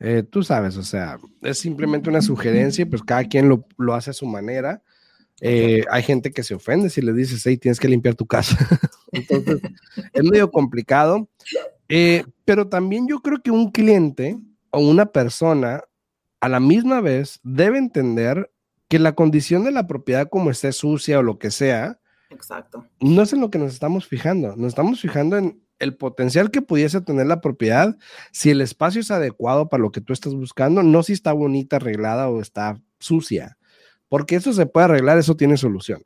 eh, 0.00 0.23
tú 0.23 0.43
sabes, 0.43 0.77
o 0.77 0.83
sea, 0.83 1.19
es 1.43 1.59
simplemente 1.59 2.09
una 2.09 2.23
sugerencia 2.23 2.83
y 2.83 2.87
pues 2.87 3.03
cada 3.03 3.25
quien 3.25 3.49
lo, 3.49 3.95
hace 3.95 4.11
a 4.11 4.15
su 4.15 4.27
manera. 4.27 4.83
Eh, 5.41 5.85
hay 5.91 6.03
gente 6.03 6.33
que 6.33 6.43
se 6.43 6.55
ofende 6.55 6.91
si 6.91 7.00
le 7.00 7.12
dices, 7.12 7.45
hey, 7.47 7.57
tienes 7.59 7.79
que 7.79 7.88
limpiar 7.88 8.15
tu 8.15 8.27
casa. 8.27 8.57
Entonces, 9.12 9.61
es 10.12 10.25
medio 10.25 10.50
complicado. 10.50 11.29
Pero 12.45 12.69
también 12.69 13.09
yo 13.09 13.21
creo 13.21 13.41
que 13.43 13.50
un 13.50 13.71
cliente 13.71 14.38
o 14.71 14.81
una 14.81 15.07
persona 15.07 15.83
a 16.40 16.49
la 16.49 16.61
misma 16.61 17.00
vez 17.00 17.40
debe 17.42 17.78
entender 17.78 18.50
que 18.88 18.99
la 18.99 19.14
condición 19.14 19.64
de 19.64 19.71
la 19.71 19.87
propiedad 19.87 20.28
como 20.28 20.50
esté 20.50 20.73
sucia 20.73 21.18
o 21.18 21.23
lo 21.23 21.38
que 21.38 21.50
sea, 21.50 22.00
Exacto. 22.30 22.87
no 23.00 23.23
es 23.23 23.33
en 23.33 23.40
lo 23.40 23.50
que 23.50 23.59
nos 23.59 23.73
estamos 23.73 24.07
fijando, 24.07 24.57
nos 24.57 24.68
estamos 24.68 25.00
fijando 25.00 25.37
en 25.37 25.62
el 25.78 25.97
potencial 25.97 26.50
que 26.50 26.62
pudiese 26.62 27.00
tener 27.00 27.26
la 27.26 27.40
propiedad, 27.40 27.97
si 28.33 28.50
el 28.50 28.61
espacio 28.61 29.00
es 29.00 29.11
adecuado 29.11 29.68
para 29.68 29.83
lo 29.83 29.92
que 29.92 30.00
tú 30.00 30.12
estás 30.12 30.35
buscando, 30.35 30.83
no 30.83 31.02
si 31.02 31.12
está 31.12 31.33
bonita, 31.33 31.76
arreglada 31.76 32.28
o 32.28 32.40
está 32.40 32.80
sucia, 32.99 33.59
porque 34.09 34.37
eso 34.37 34.52
se 34.52 34.66
puede 34.66 34.87
arreglar, 34.87 35.18
eso 35.18 35.37
tiene 35.37 35.57
solución. 35.57 36.02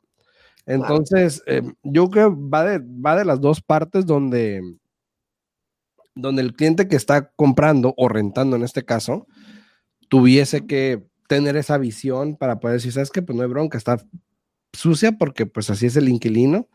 Entonces, 0.65 1.43
eh, 1.45 1.61
yo 1.83 2.09
creo 2.09 2.33
que 2.33 2.39
va 2.49 2.63
de, 2.63 2.79
va 2.79 3.15
de 3.15 3.25
las 3.25 3.41
dos 3.41 3.61
partes 3.61 4.05
donde, 4.05 4.61
donde 6.15 6.41
el 6.41 6.53
cliente 6.53 6.87
que 6.87 6.95
está 6.95 7.31
comprando 7.31 7.93
o 7.97 8.07
rentando 8.07 8.55
en 8.55 8.63
este 8.63 8.85
caso, 8.85 9.27
tuviese 10.09 10.65
que 10.65 11.03
tener 11.27 11.57
esa 11.57 11.77
visión 11.77 12.35
para 12.35 12.59
poder 12.59 12.77
decir, 12.77 12.91
¿sabes 12.91 13.11
qué? 13.11 13.21
Pues 13.21 13.35
no 13.35 13.43
hay 13.43 13.49
bronca, 13.49 13.77
está 13.77 13.97
sucia 14.73 15.13
porque 15.13 15.45
pues 15.45 15.69
así 15.69 15.85
es 15.85 15.95
el 15.95 16.09
inquilino, 16.09 16.67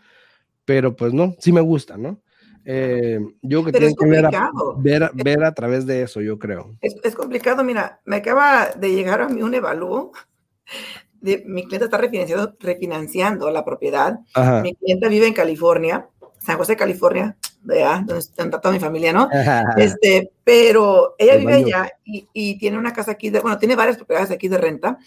pero 0.64 0.96
pues 0.96 1.12
no, 1.12 1.34
sí 1.38 1.52
me 1.52 1.60
gusta, 1.60 1.96
¿no? 1.96 2.20
Eh, 2.64 3.18
yo 3.40 3.64
que 3.64 3.72
tengo 3.72 3.94
que 3.96 4.06
ver 4.06 4.26
a, 4.26 4.50
ver, 4.76 5.10
ver 5.14 5.42
a, 5.42 5.54
través 5.54 5.86
de 5.86 6.02
eso, 6.02 6.20
yo 6.20 6.38
creo. 6.38 6.76
Es, 6.82 6.96
es, 7.02 7.14
complicado, 7.14 7.64
mira, 7.64 8.00
me 8.04 8.16
acaba 8.16 8.66
de 8.76 8.92
llegar 8.92 9.22
a 9.22 9.28
mí 9.28 9.42
un 9.42 9.54
evalúo. 9.54 10.12
De, 11.20 11.42
mi 11.46 11.64
cliente 11.64 11.86
está 11.86 11.96
refinanciando, 11.96 12.54
refinanciando 12.60 13.50
la 13.50 13.64
propiedad. 13.64 14.18
Ajá. 14.34 14.60
Mi 14.60 14.74
cliente 14.74 15.08
vive 15.08 15.26
en 15.26 15.32
California, 15.32 16.08
San 16.38 16.56
José, 16.56 16.76
California, 16.76 17.36
¿verdad? 17.62 18.02
donde 18.02 18.18
está 18.18 18.50
toda 18.60 18.72
mi 18.72 18.80
familia, 18.80 19.12
¿no? 19.12 19.28
Este, 19.76 20.32
pero 20.44 21.14
ella 21.18 21.36
vive 21.36 21.54
allá 21.54 21.92
y, 22.04 22.28
y, 22.32 22.58
tiene 22.58 22.78
una 22.78 22.92
casa 22.92 23.12
aquí, 23.12 23.30
de, 23.30 23.40
bueno, 23.40 23.58
tiene 23.58 23.76
varias 23.76 23.96
propiedades 23.96 24.30
aquí 24.30 24.48
de 24.48 24.58
renta. 24.58 24.98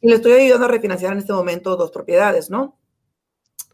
Y 0.00 0.08
le 0.08 0.16
estoy 0.16 0.32
ayudando 0.32 0.66
a 0.66 0.70
refinanciar 0.70 1.12
en 1.12 1.18
este 1.18 1.32
momento 1.32 1.76
dos 1.76 1.90
propiedades, 1.90 2.50
¿no? 2.50 2.76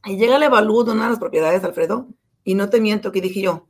Y 0.04 0.16
llega 0.16 0.36
el 0.36 0.42
evalúo 0.42 0.84
de 0.84 0.92
una 0.92 1.04
de 1.04 1.10
las 1.10 1.18
propiedades, 1.18 1.62
Alfredo, 1.64 2.08
y 2.44 2.54
no 2.54 2.68
te 2.68 2.80
miento 2.80 3.12
que 3.12 3.20
dije 3.20 3.42
yo, 3.42 3.68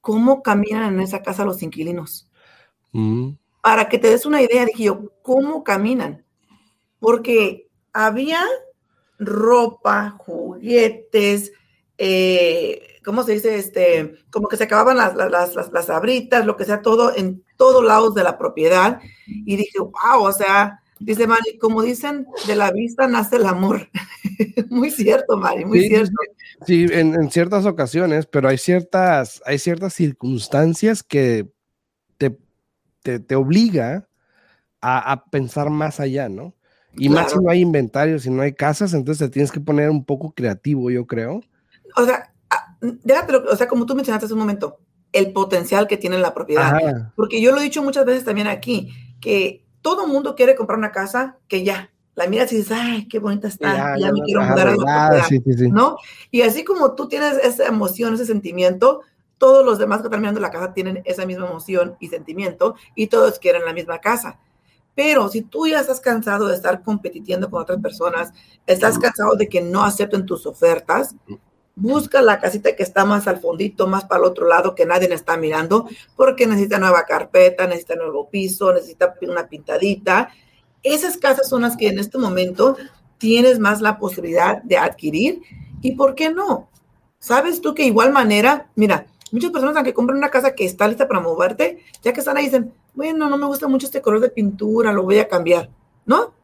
¿cómo 0.00 0.42
caminan 0.42 0.94
en 0.94 1.00
esa 1.00 1.22
casa 1.22 1.44
los 1.44 1.62
inquilinos? 1.62 2.30
Mm. 2.92 3.30
Para 3.60 3.88
que 3.88 3.98
te 3.98 4.08
des 4.08 4.26
una 4.26 4.40
idea, 4.40 4.64
dije 4.64 4.84
yo, 4.84 5.12
¿cómo 5.22 5.64
caminan? 5.64 6.24
Porque 7.00 7.68
había 7.92 8.42
ropa, 9.18 10.10
juguetes, 10.18 11.52
eh, 11.98 13.00
¿cómo 13.04 13.24
se 13.24 13.32
dice? 13.32 13.56
Este, 13.56 14.14
como 14.30 14.48
que 14.48 14.56
se 14.56 14.64
acababan 14.64 14.96
las, 14.96 15.16
las, 15.16 15.54
las, 15.54 15.72
las 15.72 15.90
abritas, 15.90 16.46
lo 16.46 16.56
que 16.56 16.64
sea, 16.64 16.80
todo 16.80 17.14
en 17.14 17.42
todos 17.56 17.84
lados 17.84 18.14
de 18.14 18.22
la 18.22 18.38
propiedad. 18.38 19.00
Y 19.26 19.56
dije, 19.56 19.78
wow, 19.78 20.22
o 20.22 20.32
sea, 20.32 20.80
dice 21.00 21.26
Mari, 21.26 21.58
como 21.58 21.82
dicen, 21.82 22.26
de 22.46 22.54
la 22.54 22.70
vista 22.70 23.08
nace 23.08 23.36
el 23.36 23.46
amor. 23.46 23.88
muy 24.70 24.90
cierto, 24.90 25.36
Mari, 25.36 25.64
muy 25.64 25.80
sí, 25.80 25.88
cierto. 25.88 26.12
Sí, 26.66 26.86
en, 26.90 27.14
en, 27.14 27.30
ciertas 27.30 27.66
ocasiones, 27.66 28.26
pero 28.26 28.48
hay 28.48 28.58
ciertas, 28.58 29.42
hay 29.44 29.58
ciertas 29.58 29.94
circunstancias 29.94 31.02
que 31.02 31.48
te, 32.16 32.38
te, 33.02 33.18
te 33.20 33.34
obliga 33.34 34.08
a, 34.80 35.12
a, 35.12 35.24
pensar 35.24 35.70
más 35.70 35.98
allá, 35.98 36.28
¿no? 36.28 36.54
Y 36.94 37.08
claro. 37.08 37.22
más 37.22 37.32
si 37.32 37.38
no 37.38 37.50
hay 37.50 37.60
inventarios, 37.60 38.22
si 38.22 38.30
no 38.30 38.42
hay 38.42 38.52
casas, 38.52 38.94
entonces 38.94 39.28
te 39.28 39.32
tienes 39.32 39.52
que 39.52 39.60
poner 39.60 39.90
un 39.90 40.04
poco 40.04 40.32
creativo, 40.32 40.90
yo 40.90 41.06
creo. 41.06 41.42
O 41.98 42.04
sea, 42.04 42.32
déjate, 42.80 43.36
o 43.36 43.56
sea, 43.56 43.68
como 43.68 43.86
tú 43.86 43.94
mencionaste 43.94 44.26
hace 44.26 44.34
un 44.34 44.40
momento, 44.40 44.78
el 45.12 45.32
potencial 45.32 45.86
que 45.86 45.96
tiene 45.96 46.18
la 46.18 46.34
propiedad. 46.34 46.74
Ajá. 46.74 47.12
Porque 47.16 47.40
yo 47.40 47.52
lo 47.52 47.60
he 47.60 47.64
dicho 47.64 47.82
muchas 47.82 48.04
veces 48.04 48.24
también 48.24 48.46
aquí, 48.46 48.90
que 49.20 49.64
todo 49.82 50.06
mundo 50.06 50.34
quiere 50.34 50.54
comprar 50.54 50.78
una 50.78 50.92
casa 50.92 51.38
que 51.48 51.64
ya, 51.64 51.90
la 52.14 52.26
miras 52.26 52.52
y 52.52 52.56
dices, 52.56 52.76
ay, 52.78 53.06
qué 53.08 53.18
bonita 53.18 53.48
está, 53.48 53.96
ya, 53.96 54.06
ya 54.06 54.12
me 54.12 54.20
quiero 54.22 54.42
mudar 54.42 54.68
a 54.68 54.70
la 54.72 54.76
propiedad, 54.76 55.26
sí, 55.28 55.40
sí, 55.44 55.52
sí. 55.54 55.70
¿no? 55.70 55.96
Y 56.30 56.42
así 56.42 56.64
como 56.64 56.94
tú 56.94 57.08
tienes 57.08 57.38
esa 57.38 57.66
emoción, 57.66 58.14
ese 58.14 58.26
sentimiento, 58.26 59.02
todos 59.38 59.64
los 59.64 59.78
demás 59.78 60.00
que 60.00 60.08
están 60.08 60.20
mirando 60.20 60.40
la 60.40 60.50
casa 60.50 60.74
tienen 60.74 61.00
esa 61.04 61.24
misma 61.26 61.46
emoción 61.46 61.96
y 62.00 62.08
sentimiento 62.08 62.74
y 62.96 63.06
todos 63.06 63.38
quieren 63.38 63.64
la 63.64 63.72
misma 63.72 64.00
casa. 64.00 64.40
Pero 64.96 65.28
si 65.28 65.42
tú 65.42 65.68
ya 65.68 65.78
estás 65.78 66.00
cansado 66.00 66.48
de 66.48 66.56
estar 66.56 66.82
compitiendo 66.82 67.48
con 67.48 67.62
otras 67.62 67.80
personas, 67.80 68.32
estás 68.66 68.98
cansado 68.98 69.36
de 69.36 69.48
que 69.48 69.60
no 69.60 69.84
acepten 69.84 70.26
tus 70.26 70.44
ofertas, 70.44 71.14
busca 71.80 72.20
la 72.22 72.40
casita 72.40 72.74
que 72.76 72.82
está 72.82 73.04
más 73.04 73.26
al 73.26 73.40
fondito, 73.40 73.86
más 73.86 74.04
para 74.04 74.20
el 74.20 74.26
otro 74.26 74.46
lado, 74.46 74.74
que 74.74 74.86
nadie 74.86 75.12
está 75.12 75.36
mirando, 75.36 75.88
porque 76.16 76.46
necesita 76.46 76.78
nueva 76.78 77.04
carpeta, 77.04 77.66
necesita 77.66 77.94
nuevo 77.96 78.28
piso, 78.28 78.72
necesita 78.72 79.14
una 79.22 79.48
pintadita 79.48 80.30
esas 80.82 81.16
casas 81.16 81.48
son 81.48 81.62
las 81.62 81.76
que 81.76 81.88
en 81.88 81.98
este 81.98 82.18
momento 82.18 82.76
tienes 83.18 83.58
más 83.58 83.80
la 83.80 83.98
posibilidad 83.98 84.62
de 84.62 84.78
adquirir. 84.78 85.42
¿Y 85.80 85.92
por 85.92 86.14
qué 86.14 86.30
no? 86.30 86.68
¿Sabes 87.18 87.60
tú 87.60 87.74
que 87.74 87.84
igual 87.84 88.12
manera, 88.12 88.70
mira, 88.74 89.06
muchas 89.32 89.50
personas 89.50 89.76
aunque 89.76 89.94
compran 89.94 90.18
una 90.18 90.30
casa 90.30 90.54
que 90.54 90.64
está 90.64 90.86
lista 90.86 91.08
para 91.08 91.20
moverte, 91.20 91.84
ya 92.02 92.12
que 92.12 92.20
están 92.20 92.36
ahí 92.36 92.44
dicen, 92.44 92.72
bueno, 92.94 93.28
no 93.28 93.36
me 93.36 93.46
gusta 93.46 93.68
mucho 93.68 93.86
este 93.86 94.00
color 94.00 94.20
de 94.20 94.30
pintura, 94.30 94.92
lo 94.92 95.02
voy 95.02 95.18
a 95.18 95.28
cambiar, 95.28 95.70
¿no? 96.06 96.34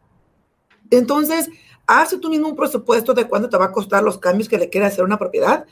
Entonces, 0.90 1.48
hace 1.86 2.18
tú 2.18 2.30
mismo 2.30 2.48
un 2.48 2.56
presupuesto 2.56 3.14
de 3.14 3.26
cuánto 3.26 3.48
te 3.48 3.56
va 3.56 3.66
a 3.66 3.72
costar 3.72 4.02
los 4.02 4.18
cambios 4.18 4.48
que 4.48 4.58
le 4.58 4.70
quieras 4.70 4.92
hacer 4.92 5.02
a 5.02 5.06
una 5.06 5.18
propiedad 5.18 5.66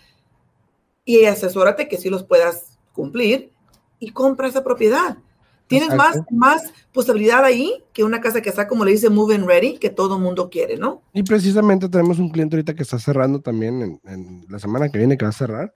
y 1.05 1.25
asesórate 1.25 1.89
que 1.89 1.97
sí 1.97 2.11
los 2.11 2.23
puedas 2.25 2.79
cumplir 2.93 3.53
y 3.99 4.11
compra 4.11 4.49
esa 4.49 4.65
propiedad. 4.65 5.19
Tienes 5.67 5.95
más, 5.95 6.21
más 6.31 6.73
posibilidad 6.93 7.43
ahí 7.45 7.83
que 7.95 8.05
una 8.05 8.21
casa 8.21 8.43
que 8.43 8.51
está, 8.51 8.69
como 8.69 8.85
le 8.85 8.93
dice, 8.93 9.09
move 9.09 9.35
and 9.35 9.47
ready, 9.47 9.79
que 9.79 9.89
todo 9.89 10.19
mundo 10.19 10.51
quiere, 10.51 10.77
¿no? 10.77 11.01
Y 11.15 11.23
precisamente 11.23 11.89
tenemos 11.89 12.19
un 12.19 12.29
cliente 12.29 12.57
ahorita 12.57 12.75
que 12.75 12.83
está 12.83 12.99
cerrando 12.99 13.41
también 13.41 13.81
en, 13.81 14.01
en 14.05 14.47
la 14.51 14.59
semana 14.59 14.91
que 14.91 14.99
viene, 14.99 15.17
que 15.17 15.25
va 15.25 15.31
a 15.31 15.33
cerrar, 15.33 15.73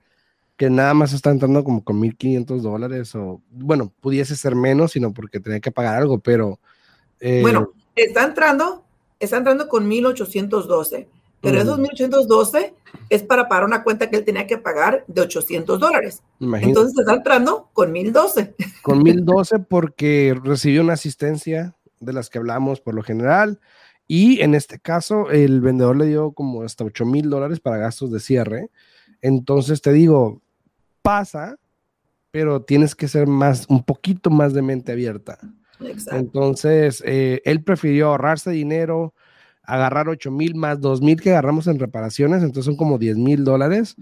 que 0.56 0.68
nada 0.68 0.92
más 0.92 1.12
está 1.12 1.30
entrando 1.30 1.64
como 1.64 1.82
con 1.82 2.00
1.500 2.00 2.60
dólares 2.60 3.14
o, 3.14 3.40
bueno, 3.50 3.92
pudiese 4.00 4.36
ser 4.36 4.54
menos, 4.54 4.92
sino 4.92 5.14
porque 5.14 5.40
tenía 5.40 5.60
que 5.60 5.72
pagar 5.72 5.96
algo, 5.96 6.18
pero... 6.18 6.60
Eh, 7.20 7.40
bueno, 7.40 7.72
está 7.94 8.24
entrando, 8.24 8.85
está 9.18 9.38
entrando 9.38 9.68
con 9.68 9.88
1.812, 9.88 11.06
pero 11.40 11.56
uh 11.56 11.58
-huh. 11.58 11.62
esos 11.62 11.78
1.812 11.78 12.74
es 13.08 13.22
para 13.22 13.48
pagar 13.48 13.64
una 13.64 13.82
cuenta 13.82 14.10
que 14.10 14.16
él 14.16 14.24
tenía 14.24 14.46
que 14.46 14.58
pagar 14.58 15.04
de 15.06 15.20
800 15.20 15.78
dólares. 15.78 16.22
Entonces 16.40 16.98
está 16.98 17.14
entrando 17.14 17.70
con 17.72 17.92
1012. 17.92 18.54
Con 18.82 19.02
1012 19.02 19.58
porque 19.60 20.38
recibió 20.42 20.82
una 20.82 20.94
asistencia 20.94 21.74
de 22.00 22.12
las 22.12 22.30
que 22.30 22.38
hablamos 22.38 22.80
por 22.80 22.94
lo 22.94 23.02
general. 23.02 23.60
Y 24.08 24.40
en 24.40 24.54
este 24.54 24.78
caso, 24.78 25.30
el 25.30 25.60
vendedor 25.60 25.96
le 25.96 26.06
dio 26.06 26.32
como 26.32 26.62
hasta 26.62 26.84
8 26.84 27.04
mil 27.04 27.28
dólares 27.28 27.60
para 27.60 27.78
gastos 27.78 28.12
de 28.12 28.20
cierre. 28.20 28.70
Entonces 29.20 29.82
te 29.82 29.92
digo, 29.92 30.42
pasa, 31.02 31.58
pero 32.30 32.62
tienes 32.62 32.94
que 32.94 33.08
ser 33.08 33.26
más, 33.26 33.66
un 33.68 33.82
poquito 33.82 34.30
más 34.30 34.52
de 34.54 34.62
mente 34.62 34.92
abierta. 34.92 35.38
Exacto. 35.80 36.16
Entonces, 36.16 37.02
eh, 37.06 37.42
él 37.44 37.62
prefirió 37.62 38.08
ahorrarse 38.08 38.50
dinero, 38.50 39.14
agarrar 39.62 40.08
8 40.08 40.30
mil 40.30 40.54
más 40.54 40.80
2 40.80 41.02
mil 41.02 41.20
que 41.20 41.30
agarramos 41.30 41.66
en 41.66 41.78
reparaciones, 41.78 42.42
entonces 42.42 42.66
son 42.66 42.76
como 42.76 42.98
10 42.98 43.16
mil 43.16 43.44
dólares, 43.44 43.96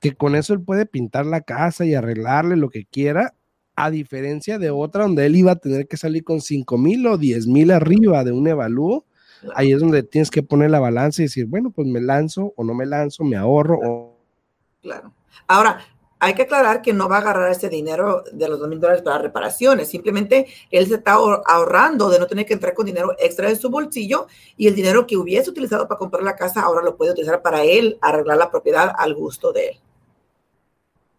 que 0.00 0.14
con 0.14 0.34
eso 0.34 0.54
él 0.54 0.60
puede 0.60 0.86
pintar 0.86 1.26
la 1.26 1.42
casa 1.42 1.84
y 1.84 1.94
arreglarle 1.94 2.56
lo 2.56 2.70
que 2.70 2.84
quiera, 2.86 3.34
a 3.76 3.90
diferencia 3.90 4.58
de 4.58 4.70
otra 4.70 5.02
donde 5.02 5.26
él 5.26 5.36
iba 5.36 5.52
a 5.52 5.56
tener 5.56 5.88
que 5.88 5.96
salir 5.96 6.24
con 6.24 6.40
5 6.40 6.78
mil 6.78 7.06
o 7.06 7.18
10 7.18 7.46
mil 7.46 7.70
arriba 7.70 8.22
de 8.24 8.32
un 8.32 8.46
evalúo, 8.46 9.04
ahí 9.54 9.72
es 9.72 9.80
donde 9.80 10.02
tienes 10.02 10.30
que 10.30 10.42
poner 10.42 10.70
la 10.70 10.80
balanza 10.80 11.22
y 11.22 11.26
decir, 11.26 11.46
bueno, 11.46 11.70
pues 11.70 11.86
me 11.88 12.00
lanzo 12.00 12.54
o 12.56 12.64
no 12.64 12.74
me 12.74 12.86
lanzo, 12.86 13.24
me 13.24 13.36
ahorro 13.36 13.78
claro. 13.78 13.92
o... 13.92 14.18
Claro. 14.80 15.12
Ahora, 15.46 15.78
hay 16.24 16.34
que 16.34 16.42
aclarar 16.42 16.80
que 16.80 16.94
no 16.94 17.08
va 17.08 17.16
a 17.16 17.20
agarrar 17.20 17.50
ese 17.50 17.68
dinero 17.68 18.24
de 18.32 18.48
los 18.48 18.58
dos 18.58 18.68
mil 18.68 18.80
dólares 18.80 19.02
para 19.02 19.18
reparaciones. 19.18 19.88
Simplemente 19.88 20.46
él 20.70 20.86
se 20.86 20.94
está 20.94 21.12
ahorrando 21.12 22.08
de 22.08 22.18
no 22.18 22.26
tener 22.26 22.46
que 22.46 22.54
entrar 22.54 22.72
con 22.72 22.86
dinero 22.86 23.14
extra 23.18 23.48
de 23.48 23.56
su 23.56 23.68
bolsillo 23.68 24.26
y 24.56 24.66
el 24.66 24.74
dinero 24.74 25.06
que 25.06 25.18
hubiese 25.18 25.50
utilizado 25.50 25.86
para 25.86 25.98
comprar 25.98 26.22
la 26.22 26.34
casa 26.34 26.62
ahora 26.62 26.82
lo 26.82 26.96
puede 26.96 27.12
utilizar 27.12 27.42
para 27.42 27.62
él 27.62 27.98
arreglar 28.00 28.38
la 28.38 28.50
propiedad 28.50 28.90
al 28.96 29.14
gusto 29.14 29.52
de 29.52 29.68
él. 29.68 29.80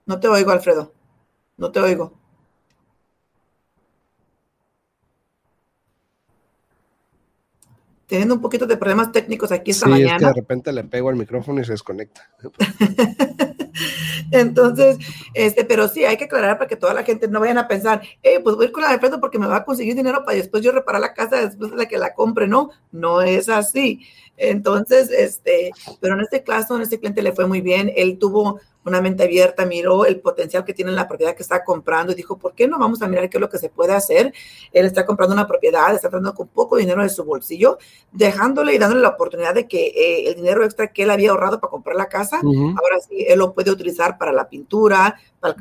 No 0.07 0.19
te 0.19 0.27
oigo, 0.27 0.51
Alfredo. 0.51 0.91
No 1.57 1.71
te 1.71 1.79
oigo. 1.79 2.24
Teniendo 8.07 8.35
un 8.35 8.41
poquito 8.41 8.65
de 8.65 8.77
problemas 8.77 9.11
técnicos 9.11 9.51
aquí 9.51 9.71
esta 9.71 9.87
mañana. 9.87 10.15
Es 10.15 10.19
que 10.19 10.27
de 10.27 10.33
repente 10.33 10.71
le 10.71 10.83
pego 10.83 11.09
al 11.09 11.15
micrófono 11.15 11.61
y 11.61 11.65
se 11.65 11.71
desconecta. 11.71 12.29
Entonces, 14.31 14.97
este, 15.33 15.65
pero 15.65 15.87
sí, 15.87 16.05
hay 16.05 16.17
que 16.17 16.25
aclarar 16.25 16.57
para 16.57 16.67
que 16.67 16.75
toda 16.75 16.93
la 16.93 17.03
gente 17.03 17.27
no 17.27 17.39
vayan 17.39 17.57
a 17.57 17.67
pensar, 17.67 18.01
hey, 18.21 18.39
pues 18.43 18.55
voy 18.55 18.65
a 18.65 18.67
ir 18.67 18.71
con 18.71 18.83
la 18.83 18.91
defensa 18.91 19.19
porque 19.19 19.39
me 19.39 19.47
va 19.47 19.57
a 19.57 19.65
conseguir 19.65 19.95
dinero 19.95 20.23
para 20.23 20.37
después 20.37 20.63
yo 20.63 20.71
reparar 20.71 21.01
la 21.01 21.13
casa 21.13 21.37
después 21.37 21.71
de 21.71 21.77
la 21.77 21.85
que 21.87 21.97
la 21.97 22.13
compre. 22.13 22.47
No, 22.47 22.69
no 22.91 23.21
es 23.21 23.49
así. 23.49 24.01
Entonces, 24.37 25.09
este, 25.11 25.71
pero 25.99 26.15
en 26.15 26.21
este 26.21 26.43
caso, 26.43 26.75
en 26.75 26.81
este 26.81 26.99
cliente 26.99 27.21
le 27.21 27.33
fue 27.33 27.47
muy 27.47 27.61
bien. 27.61 27.91
Él 27.95 28.17
tuvo 28.17 28.59
una 28.85 29.01
mente 29.01 29.23
abierta, 29.23 29.65
miró 29.65 30.05
el 30.05 30.19
potencial 30.19 30.63
que 30.63 30.73
tiene 30.73 30.91
en 30.91 30.95
la 30.95 31.07
propiedad 31.07 31.35
que 31.35 31.41
está 31.41 31.63
comprando 31.63 32.11
y 32.11 32.15
dijo, 32.15 32.37
¿por 32.37 32.53
qué 32.53 32.67
no 32.67 32.77
vamos 32.77 33.01
a 33.01 33.07
mirar 33.07 33.29
qué 33.29 33.37
es 33.37 33.41
lo 33.41 33.49
que 33.49 33.57
se 33.57 33.69
puede 33.69 33.93
hacer? 33.93 34.31
Él 34.71 34.85
está 34.85 35.05
comprando 35.05 35.33
una 35.33 35.47
propiedad, 35.47 35.93
está 35.93 36.09
tratando 36.09 36.35
con 36.35 36.47
poco 36.47 36.77
dinero 36.77 37.01
de 37.01 37.09
su 37.09 37.23
bolsillo, 37.23 37.79
dejándole 38.11 38.75
y 38.75 38.77
dándole 38.77 39.01
la 39.01 39.09
oportunidad 39.09 39.55
de 39.55 39.67
que 39.67 39.87
eh, 39.87 40.27
el 40.27 40.35
dinero 40.35 40.63
extra 40.63 40.93
que 40.93 41.03
él 41.03 41.09
había 41.09 41.31
ahorrado 41.31 41.59
para 41.59 41.71
comprar 41.71 41.95
la 41.95 42.07
casa, 42.07 42.37
ahora 42.37 42.99
sí, 43.07 43.25
él 43.27 43.39
lo 43.39 43.53
puede 43.53 43.71
utilizar 43.71 44.19
para 44.19 44.31
la 44.31 44.47
pintura, 44.47 45.19
para 45.39 45.55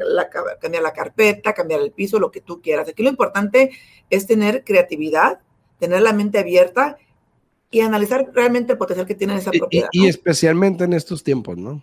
cambiar 0.61 0.83
la 0.83 0.93
carpeta, 0.93 1.55
cambiar 1.55 1.81
el 1.81 1.93
piso, 1.93 2.19
lo 2.19 2.31
que 2.31 2.43
tú 2.43 2.61
quieras. 2.61 2.89
Aquí 2.89 3.03
lo 3.03 3.09
importante 3.09 3.71
es 4.11 4.27
tener 4.27 4.65
creatividad, 4.65 5.41
tener 5.79 6.03
la 6.03 6.13
mente 6.13 6.39
abierta 6.39 6.99
y 7.75 7.81
analizar 7.81 8.31
realmente 8.33 8.73
el 8.73 8.79
potencial 8.79 9.05
que 9.05 9.17
tiene 9.17 9.35
esa 9.35 9.51
propiedad. 9.51 9.89
Y, 9.91 10.07
especialmente 10.07 10.85
en 10.85 10.93
estos 10.93 11.25
tiempos, 11.25 11.59
¿no? 11.59 11.83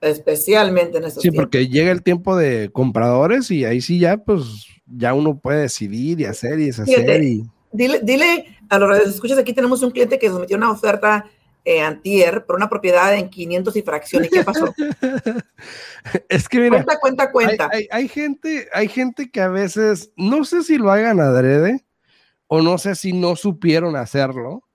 Especialmente 0.00 0.98
en 0.98 1.04
estos 1.04 1.20
tiempos. 1.20 1.36
Sí, 1.36 1.42
porque 1.42 1.66
llega 1.66 1.90
el 1.90 2.04
tiempo 2.04 2.36
de 2.36 2.70
compradores 2.72 3.50
y 3.50 3.64
ahí 3.64 3.80
sí 3.80 3.98
ya, 3.98 4.18
pues, 4.18 4.68
ya 4.86 5.14
uno 5.14 5.36
puede 5.36 5.62
decidir 5.62 6.20
y 6.20 6.26
hacer 6.26 6.60
y 6.60 6.66
deshacer. 6.66 7.24
y... 7.24 7.44
Dile, 7.72 8.00
dile 8.04 8.56
a 8.68 8.78
los 8.78 8.98
escuchas, 9.00 9.36
aquí 9.36 9.52
tenemos 9.52 9.82
un 9.82 9.90
cliente 9.90 10.16
que 10.20 10.28
sometió 10.28 10.56
una 10.56 10.70
oferta 10.70 11.26
eh, 11.64 11.80
antier 11.80 12.46
por 12.46 12.54
una 12.54 12.68
propiedad 12.68 13.12
en 13.12 13.28
500 13.28 13.74
y 13.74 13.82
fracciones. 13.82 14.30
¿Qué 14.30 14.44
pasó? 14.44 14.72
es 16.28 16.48
que 16.48 16.60
mira, 16.60 16.84
cuenta, 16.84 17.00
cuenta, 17.00 17.32
cuenta. 17.32 17.70
Hay, 17.72 17.88
hay, 17.90 18.06
gente, 18.06 18.68
hay 18.72 18.86
gente 18.86 19.28
que 19.28 19.40
a 19.40 19.48
veces, 19.48 20.12
no 20.16 20.44
sé 20.44 20.62
si 20.62 20.78
lo 20.78 20.92
hagan 20.92 21.18
adrede 21.18 21.84
o 22.46 22.62
no 22.62 22.78
sé 22.78 22.94
si 22.94 23.12
no 23.12 23.34
supieron 23.34 23.96
hacerlo, 23.96 24.65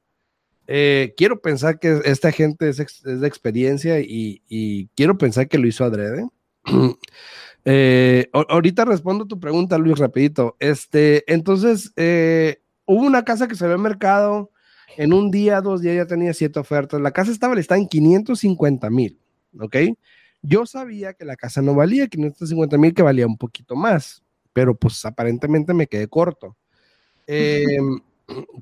eh, 0.73 1.13
quiero 1.17 1.41
pensar 1.41 1.79
que 1.79 1.99
esta 2.05 2.31
gente 2.31 2.69
es, 2.69 2.77
de 3.03 3.27
experiencia 3.27 3.99
y, 3.99 4.89
quiero 4.95 5.17
pensar 5.17 5.49
que 5.49 5.57
lo 5.57 5.67
hizo 5.67 5.83
adrede. 5.83 6.27
Eh, 7.63 8.27
ahorita 8.33 8.85
respondo 8.85 9.27
tu 9.27 9.39
pregunta, 9.39 9.77
Luis, 9.77 9.99
rapidito. 9.99 10.57
Este, 10.59 11.31
entonces, 11.31 11.93
eh, 11.95 12.59
hubo 12.85 13.05
una 13.05 13.23
casa 13.23 13.47
que 13.47 13.53
se 13.53 13.67
ve 13.67 13.75
en 13.75 13.81
mercado, 13.81 14.49
en 14.97 15.13
un 15.13 15.29
día, 15.29 15.61
dos 15.61 15.79
días 15.83 15.95
ya 15.95 16.07
tenía 16.07 16.33
siete 16.33 16.59
ofertas. 16.59 16.99
La 16.99 17.11
casa 17.11 17.31
estaba 17.31 17.53
listada 17.53 17.79
en 17.79 17.87
550 17.87 18.89
mil, 18.89 19.19
¿ok? 19.59 19.75
Yo 20.41 20.65
sabía 20.65 21.13
que 21.13 21.23
la 21.23 21.35
casa 21.35 21.61
no 21.61 21.75
valía 21.75 22.07
550 22.07 22.79
mil, 22.79 22.95
que 22.95 23.03
valía 23.03 23.27
un 23.27 23.37
poquito 23.37 23.75
más, 23.75 24.23
pero 24.53 24.73
pues 24.73 25.05
aparentemente 25.05 25.75
me 25.75 25.85
quedé 25.85 26.07
corto. 26.07 26.57
Eh, 27.27 27.77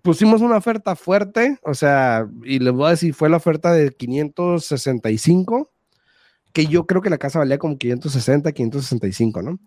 pusimos 0.02 0.42
una 0.42 0.58
oferta 0.58 0.96
fuerte, 0.96 1.58
o 1.64 1.74
sea, 1.74 2.28
y 2.44 2.60
les 2.60 2.74
voy 2.74 2.88
a 2.88 2.92
decir, 2.92 3.14
fue 3.14 3.30
la 3.30 3.38
oferta 3.38 3.72
de 3.72 3.92
565, 3.92 5.72
que 6.54 6.66
yo 6.66 6.86
creo 6.86 7.02
que 7.02 7.10
la 7.10 7.18
casa 7.18 7.40
valía 7.40 7.58
como 7.58 7.78
560, 7.78 8.52
565, 8.52 9.42
¿no? 9.42 9.60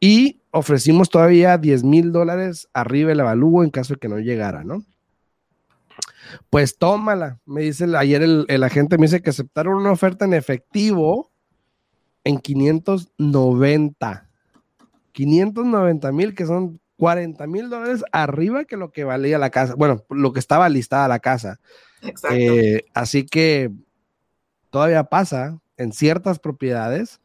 Y 0.00 0.42
ofrecimos 0.50 1.10
todavía 1.10 1.58
10 1.58 1.84
mil 1.84 2.12
dólares 2.12 2.68
arriba 2.72 3.12
el 3.12 3.20
avalúo 3.20 3.64
en 3.64 3.70
caso 3.70 3.94
de 3.94 4.00
que 4.00 4.08
no 4.08 4.18
llegara, 4.18 4.64
¿no? 4.64 4.84
Pues 6.50 6.78
tómala, 6.78 7.38
me 7.44 7.62
dice 7.62 7.86
ayer 7.96 8.22
el, 8.22 8.44
el 8.48 8.62
agente, 8.62 8.98
me 8.98 9.06
dice 9.06 9.22
que 9.22 9.30
aceptaron 9.30 9.76
una 9.76 9.92
oferta 9.92 10.24
en 10.24 10.34
efectivo 10.34 11.30
en 12.24 12.38
590. 12.38 14.28
590 15.12 16.12
mil, 16.12 16.34
que 16.34 16.46
son 16.46 16.80
40 16.96 17.46
mil 17.46 17.70
dólares 17.70 18.04
arriba 18.12 18.64
que 18.64 18.76
lo 18.76 18.92
que 18.92 19.04
valía 19.04 19.38
la 19.38 19.50
casa, 19.50 19.74
bueno, 19.74 20.04
lo 20.10 20.32
que 20.32 20.38
estaba 20.38 20.68
listada 20.68 21.08
la 21.08 21.18
casa. 21.18 21.60
Exacto. 22.02 22.36
Eh, 22.36 22.84
así 22.94 23.26
que 23.26 23.70
todavía 24.70 25.04
pasa 25.04 25.58
en 25.76 25.92
ciertas 25.92 26.38
propiedades, 26.38 27.20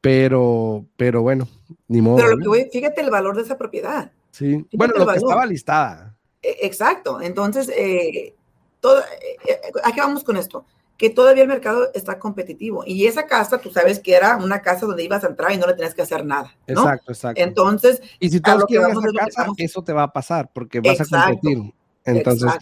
pero, 0.00 0.86
pero 0.96 1.22
bueno, 1.22 1.48
ni 1.88 2.00
modo. 2.00 2.16
Pero 2.16 2.36
lo 2.36 2.52
que 2.52 2.68
fíjate 2.72 3.00
el 3.00 3.10
valor 3.10 3.36
de 3.36 3.42
esa 3.42 3.58
propiedad. 3.58 4.10
Sí, 4.30 4.66
bueno, 4.72 4.94
lo 4.96 5.06
que 5.06 5.18
estaba 5.18 5.46
listada. 5.46 6.16
E, 6.42 6.58
exacto, 6.62 7.20
entonces, 7.20 7.68
eh, 7.74 8.34
todo, 8.80 9.00
eh, 9.00 9.60
¿a 9.82 9.92
qué 9.92 10.00
vamos 10.00 10.24
con 10.24 10.36
esto? 10.36 10.64
Que 10.96 11.10
todavía 11.10 11.42
el 11.42 11.48
mercado 11.48 11.90
está 11.94 12.18
competitivo. 12.18 12.82
Y 12.86 13.06
esa 13.06 13.26
casa, 13.26 13.58
tú 13.58 13.70
sabes 13.70 14.00
que 14.00 14.14
era 14.14 14.36
una 14.36 14.62
casa 14.62 14.86
donde 14.86 15.04
ibas 15.04 15.24
a 15.24 15.28
entrar 15.28 15.52
y 15.52 15.58
no 15.58 15.66
le 15.66 15.74
tenías 15.74 15.94
que 15.94 16.02
hacer 16.02 16.24
nada. 16.24 16.54
Exacto, 16.66 17.12
exacto. 17.12 17.42
Entonces, 17.42 18.00
y 18.18 18.30
si 18.30 18.40
todos 18.40 18.64
quieren 18.64 18.90
esa 18.90 19.24
casa, 19.24 19.46
eso 19.58 19.82
te 19.82 19.92
va 19.92 20.04
a 20.04 20.12
pasar 20.12 20.50
porque 20.52 20.80
vas 20.80 21.00
a 21.00 21.26
competir. 21.26 21.72
Entonces, 22.04 22.52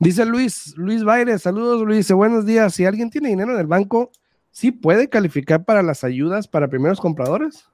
dice 0.00 0.24
Luis, 0.24 0.74
Luis 0.76 1.04
Baire, 1.04 1.38
saludos 1.38 1.82
Luis, 1.82 1.98
dice 1.98 2.14
buenos 2.14 2.46
días. 2.46 2.74
Si 2.74 2.86
alguien 2.86 3.10
tiene 3.10 3.28
dinero 3.28 3.52
en 3.52 3.60
el 3.60 3.66
banco, 3.66 4.10
¿sí 4.50 4.72
puede 4.72 5.10
calificar 5.10 5.64
para 5.64 5.82
las 5.82 6.04
ayudas 6.04 6.48
para 6.48 6.68
primeros 6.68 7.00
compradores? 7.00 7.68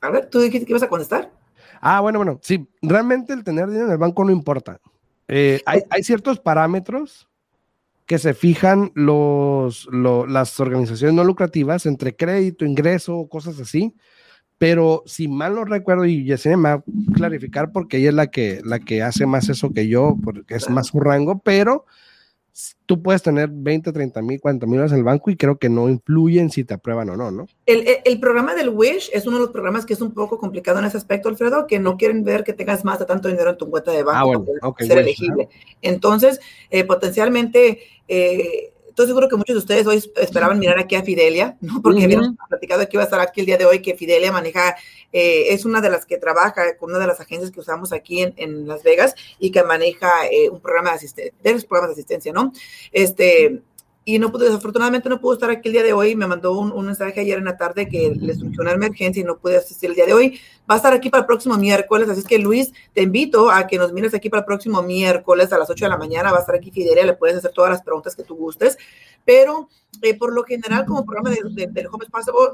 A 0.00 0.10
ver, 0.10 0.26
¿tú 0.26 0.40
dijiste 0.40 0.66
que 0.66 0.72
ibas 0.72 0.82
a 0.82 0.88
contestar? 0.88 1.30
Ah, 1.80 2.00
bueno, 2.00 2.18
bueno, 2.18 2.40
sí, 2.42 2.68
realmente 2.82 3.32
el 3.32 3.44
tener 3.44 3.68
dinero 3.68 3.86
en 3.86 3.92
el 3.92 3.98
banco 3.98 4.24
no 4.24 4.32
importa. 4.32 4.80
Eh, 5.28 5.60
hay, 5.64 5.82
hay, 5.90 6.02
ciertos 6.02 6.40
parámetros 6.40 7.28
que 8.08 8.18
se 8.18 8.32
fijan 8.32 8.90
los, 8.94 9.86
las 9.92 10.58
organizaciones 10.60 11.14
no 11.14 11.24
lucrativas 11.24 11.84
entre 11.84 12.16
crédito, 12.16 12.64
ingreso, 12.64 13.28
cosas 13.28 13.60
así. 13.60 13.94
Pero 14.56 15.02
si 15.04 15.28
mal 15.28 15.54
no 15.54 15.66
recuerdo, 15.66 16.06
y 16.06 16.24
Yesenia 16.24 16.56
me 16.56 16.68
va 16.70 16.74
a 16.76 16.84
clarificar 17.14 17.70
porque 17.70 17.98
ella 17.98 18.08
es 18.08 18.14
la 18.14 18.28
que, 18.28 18.62
la 18.64 18.78
que 18.78 19.02
hace 19.02 19.26
más 19.26 19.50
eso 19.50 19.74
que 19.74 19.88
yo, 19.88 20.16
porque 20.24 20.54
es 20.54 20.70
más 20.70 20.86
su 20.86 21.00
rango, 21.00 21.40
pero 21.40 21.84
tú 22.86 23.02
puedes 23.02 23.22
tener 23.22 23.48
20, 23.50 23.92
30 23.92 24.22
mil, 24.22 24.40
40 24.40 24.66
mil 24.66 24.80
en 24.80 24.92
el 24.92 25.04
banco 25.04 25.30
y 25.30 25.36
creo 25.36 25.58
que 25.58 25.68
no 25.68 25.88
influyen 25.88 26.50
si 26.50 26.64
te 26.64 26.74
aprueban 26.74 27.10
o 27.10 27.16
no, 27.16 27.30
¿no? 27.30 27.46
El, 27.66 27.84
el, 28.04 28.20
programa 28.20 28.54
del 28.54 28.70
Wish 28.70 29.10
es 29.12 29.26
uno 29.26 29.36
de 29.36 29.42
los 29.42 29.52
programas 29.52 29.86
que 29.86 29.94
es 29.94 30.00
un 30.00 30.12
poco 30.12 30.38
complicado 30.38 30.78
en 30.78 30.86
ese 30.86 30.96
aspecto, 30.96 31.28
Alfredo, 31.28 31.66
que 31.66 31.78
no 31.78 31.96
quieren 31.96 32.24
ver 32.24 32.44
que 32.44 32.52
tengas 32.52 32.84
más 32.84 32.98
de 32.98 33.04
tanto 33.04 33.28
dinero 33.28 33.50
en 33.50 33.58
tu 33.58 33.70
cuenta 33.70 33.92
de 33.92 34.02
banco 34.02 34.44
ah, 34.62 34.72
para 34.72 34.86
ser 34.86 34.98
elegible. 34.98 35.48
Entonces, 35.82 36.40
eh, 36.70 36.84
potencialmente 36.84 37.80
eh, 38.08 38.72
estoy 38.98 39.06
seguro 39.06 39.28
que 39.28 39.36
muchos 39.36 39.54
de 39.54 39.58
ustedes 39.58 39.86
hoy 39.86 40.02
esperaban 40.16 40.58
mirar 40.58 40.80
aquí 40.80 40.96
a 40.96 41.04
Fidelia, 41.04 41.56
¿no? 41.60 41.80
Porque 41.80 42.02
habíamos 42.02 42.30
platicado 42.48 42.82
que 42.88 42.96
iba 42.96 43.02
a 43.02 43.04
estar 43.04 43.20
aquí 43.20 43.40
el 43.40 43.46
día 43.46 43.56
de 43.56 43.64
hoy, 43.64 43.80
que 43.80 43.94
Fidelia 43.94 44.32
maneja, 44.32 44.74
eh, 45.12 45.54
es 45.54 45.64
una 45.64 45.80
de 45.80 45.90
las 45.90 46.04
que 46.04 46.18
trabaja 46.18 46.76
con 46.76 46.90
una 46.90 46.98
de 46.98 47.06
las 47.06 47.20
agencias 47.20 47.50
que 47.50 47.60
usamos 47.60 47.92
aquí 47.92 48.22
en, 48.22 48.68
Las 48.68 48.82
Vegas 48.82 49.14
y 49.38 49.50
que 49.50 49.62
maneja 49.62 50.26
eh, 50.30 50.50
un 50.50 50.60
programa 50.60 50.90
de 50.90 50.96
asistencia, 50.96 51.34
de 51.42 51.62
programas 51.62 51.96
de 51.96 52.00
asistencia, 52.00 52.32
¿no? 52.32 52.52
Este, 52.92 53.62
y 54.08 54.18
no 54.18 54.30
desafortunadamente 54.30 55.10
no 55.10 55.20
pudo 55.20 55.34
estar 55.34 55.50
aquí 55.50 55.68
el 55.68 55.74
día 55.74 55.82
de 55.82 55.92
hoy. 55.92 56.16
Me 56.16 56.26
mandó 56.26 56.58
un, 56.58 56.86
mensaje 56.86 57.20
ayer 57.20 57.36
en 57.36 57.44
la 57.44 57.58
tarde 57.58 57.90
que 57.90 58.10
le 58.18 58.34
surgió 58.34 58.62
una 58.62 58.72
emergencia 58.72 59.20
y 59.20 59.24
no 59.24 59.36
pude 59.36 59.58
asistir 59.58 59.90
el 59.90 59.96
día 59.96 60.06
de 60.06 60.14
hoy. 60.14 60.40
Va 60.60 60.74
a 60.74 60.76
estar 60.78 60.94
aquí 60.94 61.10
para 61.10 61.20
el 61.20 61.26
próximo 61.26 61.58
miércoles, 61.58 62.08
así 62.08 62.20
es 62.20 62.26
que 62.26 62.38
Luis, 62.38 62.72
te 62.94 63.02
invito 63.02 63.50
a 63.50 63.66
que 63.66 63.76
nos 63.76 63.92
mires 63.92 64.14
aquí 64.14 64.30
para 64.30 64.40
el 64.40 64.46
próximo 64.46 64.80
miércoles 64.80 65.52
a 65.52 65.58
las 65.58 65.68
8 65.68 65.84
de 65.84 65.88
la 65.90 65.98
mañana. 65.98 66.32
Va 66.32 66.38
a 66.38 66.40
estar 66.40 66.54
aquí 66.54 66.70
Fidelia, 66.70 67.04
le 67.04 67.12
puedes 67.12 67.36
hacer 67.36 67.52
todas 67.52 67.70
las 67.70 67.82
preguntas 67.82 68.16
que 68.16 68.22
tú 68.22 68.34
gustes, 68.34 68.78
pero 69.26 69.68
eh, 70.00 70.16
por 70.16 70.32
lo 70.32 70.42
general 70.42 70.86
como 70.86 71.04
programa 71.04 71.28
de, 71.28 71.66
del 71.66 71.86
Home 71.88 72.06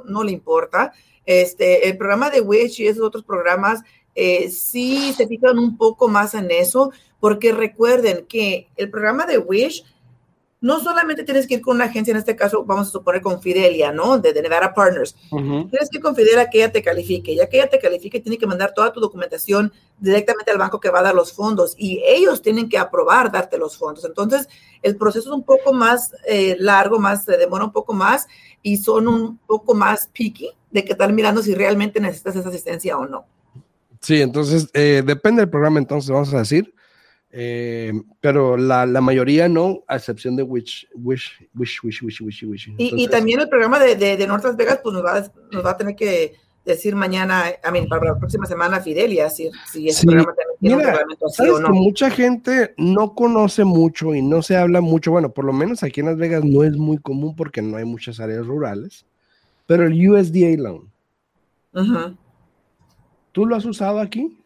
no 0.07 0.25
le 0.25 0.33
importa. 0.33 0.93
Este, 1.27 1.89
el 1.89 1.97
programa 1.97 2.31
de 2.31 2.41
Wish 2.41 2.81
y 2.81 2.87
esos 2.87 3.05
otros 3.05 3.25
programas 3.25 3.83
eh, 4.15 4.51
sí 4.51 5.13
se 5.13 5.27
fijan 5.27 5.59
un 5.59 5.77
poco 5.77 6.09
más 6.09 6.35
en 6.35 6.51
eso, 6.51 6.93
porque 7.21 7.53
recuerden 7.53 8.27
que 8.27 8.69
el 8.77 8.91
programa 8.91 9.27
de 9.27 9.39
Wish 9.39 9.85
no 10.65 10.81
solamente 10.81 11.25
tienes 11.25 11.47
que 11.47 11.55
ir 11.55 11.61
con 11.61 11.77
una 11.77 11.85
agencia, 11.85 12.13
en 12.13 12.17
este 12.17 12.35
caso 12.35 12.65
vamos 12.65 12.89
a 12.89 12.91
suponer 12.91 13.21
con 13.21 13.43
Fidelia, 13.43 13.93
¿no? 13.93 14.17
De, 14.17 14.33
Nevada 14.41 14.73
Partners. 14.73 15.15
Tienes 15.29 15.91
que 15.91 15.99
ir 15.99 16.01
con 16.01 16.17
Fidelia 16.17 16.49
que 16.49 16.57
ella 16.57 16.73
te 16.73 16.83
califique. 16.83 17.35
Ya 17.35 17.47
que 17.51 17.59
ella 17.59 17.69
te 17.69 17.79
califique, 17.79 18.19
tiene 18.19 18.39
que 18.39 18.47
mandar 18.47 18.73
toda 18.73 18.91
tu 18.91 18.99
documentación 18.99 19.71
directamente 19.99 20.51
al 20.51 20.57
banco 20.57 20.81
que 20.81 20.89
va 20.89 21.01
a 21.01 21.03
dar 21.03 21.15
los 21.15 21.35
fondos 21.35 21.75
y 21.77 22.03
ellos 22.07 22.41
tienen 22.41 22.71
que 22.71 22.79
aprobar 22.79 23.31
darte 23.31 23.59
los 23.59 23.77
fondos. 23.77 24.07
Entonces, 24.07 24.49
el 24.81 24.97
proceso 24.97 25.29
es 25.29 25.35
un 25.35 25.45
poco 25.45 25.75
más 25.75 26.17
eh, 26.27 26.57
largo, 26.59 26.99
más 26.99 27.25
se 27.25 27.37
demora 27.37 27.67
un 27.67 27.73
poco 27.73 27.93
más 27.93 28.27
y 28.65 28.79
son 28.79 29.07
un 29.07 29.39
poco 29.47 29.75
más 29.75 30.09
picky 30.13 30.51
de 30.71 30.85
que 30.85 30.93
están 30.93 31.15
mirando 31.15 31.43
si 31.43 31.55
realmente 31.55 32.01
necesitas 32.01 32.35
esa 32.35 32.49
asistencia 32.49 32.97
o 32.97 33.07
no. 33.07 33.27
Sí, 34.01 34.23
entonces 34.23 34.69
eh, 34.73 35.03
depende 35.05 35.43
del 35.43 35.51
programa, 35.51 35.79
entonces 35.79 36.11
vamos 36.11 36.33
a 36.35 36.39
decir. 36.39 36.75
Eh, 37.31 37.93
pero 38.21 38.57
la, 38.57 38.87
la, 38.87 39.01
mayoría 39.01 39.49
no, 39.49 39.83
a 39.87 39.97
excepción 39.97 40.35
de 40.37 40.45
Wish, 40.45 40.89
Wish, 40.95 41.33
Wish, 41.55 41.83
Wish, 41.83 42.03
Wish, 42.03 42.21
Wish, 42.23 42.43
Wish. 42.45 42.69
y, 42.79 43.05
y, 43.05 43.09
también 43.09 43.41
el 43.41 43.49
programa 43.49 43.81
de, 43.81 43.97
de, 43.97 44.17
de 44.17 44.27
North 44.27 44.45
Las 44.45 44.57
Vegas, 44.57 44.81
pues 44.83 44.95
nos 44.95 45.05
va, 45.05 45.29
nos 45.51 45.65
va 45.65 45.71
a 45.73 45.77
tener 45.77 45.97
que 45.97 46.37
decir 46.65 46.97
mañana, 46.97 47.45
a 47.63 47.71
mí, 47.71 47.87
para 47.87 48.05
la 48.05 48.19
próxima 48.19 48.47
semana 48.47 48.81
Fidelia, 48.81 49.29
si, 49.29 49.51
si 49.71 49.89
ese 49.89 50.07
programa 50.07 50.35
también 50.35 50.59
tiene 50.61 50.77
Mira, 50.77 50.91
reglamento 50.91 51.27
así 51.27 51.43
o 51.43 51.61
no. 51.61 51.69
Que 51.69 51.73
mucha 51.73 52.11
gente 52.11 52.75
no 52.79 53.15
conoce 53.15 53.65
mucho 53.65 54.15
y 54.15 54.23
no 54.23 54.43
se 54.43 54.57
habla 54.57 54.81
mucho, 54.81 55.11
bueno, 55.11 55.31
por 55.31 55.45
lo 55.45 55.53
menos 55.53 55.83
aquí 55.83 56.01
en 56.01 56.07
Las 56.07 56.17
Vegas 56.17 56.45
no 56.45 56.65
es 56.65 56.77
muy 56.77 56.99
común 56.99 57.37
porque 57.37 57.61
no 57.61 57.77
hay 57.77 57.85
muchas 57.85 58.19
áreas 58.21 58.47
rurales, 58.47 59.05
pero 59.67 59.87
el 59.87 60.09
USDA 60.09 60.57
Loan. 60.57 60.91
¿Tú 63.33 63.47
lo 63.47 63.57
has 63.57 63.65
usado 63.65 64.01
aquí? 64.01 64.39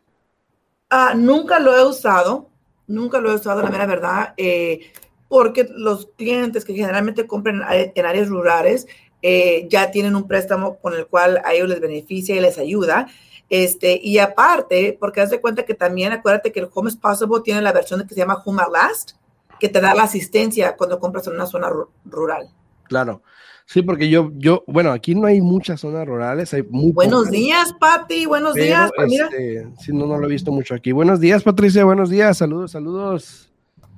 Ah, 0.90 1.12
nunca 1.14 1.60
lo 1.60 1.76
he 1.76 1.86
usado, 1.86 2.48
nunca 2.86 3.20
lo 3.20 3.30
he 3.30 3.34
usado, 3.34 3.62
la 3.62 3.70
mera 3.70 3.86
verdad, 3.86 4.32
eh, 4.38 4.90
porque 5.28 5.68
los 5.70 6.06
clientes 6.16 6.64
que 6.64 6.72
generalmente 6.72 7.26
compran 7.26 7.62
en 7.68 8.06
áreas 8.06 8.28
rurales 8.28 8.86
eh, 9.22 9.66
ya 9.68 9.90
tienen 9.90 10.14
un 10.16 10.26
préstamo 10.26 10.78
con 10.78 10.94
el 10.94 11.06
cual 11.06 11.40
a 11.44 11.54
ellos 11.54 11.68
les 11.68 11.80
beneficia 11.80 12.36
y 12.36 12.40
les 12.40 12.58
ayuda. 12.58 13.08
Este, 13.50 13.98
y 14.02 14.18
aparte, 14.18 14.96
porque 15.00 15.20
haz 15.20 15.30
de 15.30 15.40
cuenta 15.40 15.64
que 15.64 15.74
también 15.74 16.12
acuérdate 16.12 16.52
que 16.52 16.60
el 16.60 16.68
Home 16.72 16.90
is 16.90 16.96
Possible 16.96 17.40
tiene 17.42 17.62
la 17.62 17.72
versión 17.72 18.06
que 18.06 18.14
se 18.14 18.20
llama 18.20 18.42
Home 18.44 18.62
at 18.62 18.70
Last, 18.70 19.12
que 19.58 19.68
te 19.68 19.80
da 19.80 19.94
la 19.94 20.04
asistencia 20.04 20.76
cuando 20.76 21.00
compras 21.00 21.26
en 21.26 21.34
una 21.34 21.46
zona 21.46 21.70
rural. 22.04 22.48
Claro. 22.84 23.22
Sí, 23.64 23.82
porque 23.82 24.08
yo, 24.08 24.30
yo, 24.36 24.64
bueno, 24.66 24.92
aquí 24.92 25.14
no 25.14 25.26
hay 25.26 25.42
muchas 25.42 25.80
zonas 25.80 26.06
rurales, 26.06 26.54
hay 26.54 26.62
muy 26.62 26.92
Buenos 26.92 27.30
días, 27.30 27.74
Pati, 27.78 28.24
buenos 28.24 28.54
días. 28.54 28.90
Este, 28.96 29.68
sí, 29.78 29.92
no, 29.92 30.06
no 30.06 30.16
lo 30.16 30.26
he 30.26 30.30
visto 30.30 30.50
mucho 30.50 30.74
aquí. 30.74 30.92
Buenos 30.92 31.20
días, 31.20 31.42
Patricia, 31.42 31.84
buenos 31.84 32.08
días, 32.08 32.38
saludos, 32.38 32.70
saludos. 32.70 33.47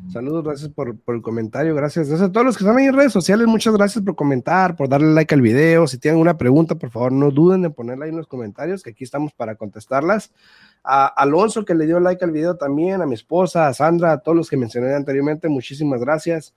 Saludos, 0.08 0.42
gracias 0.44 0.70
por, 0.70 0.96
el 1.06 1.22
comentario, 1.22 1.74
gracias. 1.74 2.08
Gracias 2.08 2.28
a 2.28 2.32
todos 2.32 2.44
los 2.44 2.56
que 2.56 2.64
están 2.64 2.76
ahí 2.76 2.86
en 2.86 2.94
redes 2.94 3.12
sociales, 3.12 3.46
muchas 3.46 3.74
gracias 3.74 4.04
por 4.04 4.16
comentar, 4.16 4.74
por 4.74 4.88
darle 4.88 5.12
like 5.12 5.34
al 5.34 5.40
video. 5.40 5.86
Si 5.86 5.98
tienen 5.98 6.16
alguna 6.16 6.36
pregunta, 6.36 6.74
por 6.74 6.90
favor, 6.90 7.12
no 7.12 7.30
duden 7.30 7.64
en 7.64 7.72
ponerla 7.72 8.06
ahí 8.06 8.10
en 8.10 8.16
los 8.16 8.26
comentarios, 8.26 8.82
que 8.82 8.90
aquí 8.90 9.04
estamos 9.04 9.32
para 9.32 9.54
contestarlas. 9.54 10.32
A 10.82 11.06
Alonso, 11.06 11.64
que 11.64 11.74
le 11.74 11.86
dio 11.86 12.00
like 12.00 12.24
al 12.24 12.32
video 12.32 12.56
también, 12.56 13.02
a 13.02 13.06
mi 13.06 13.14
esposa, 13.14 13.68
a 13.68 13.74
Sandra, 13.74 14.12
a 14.12 14.18
todos 14.18 14.36
los 14.36 14.50
que 14.50 14.56
mencioné 14.56 14.94
anteriormente, 14.94 15.48
muchísimas 15.48 16.00
gracias. 16.00 16.54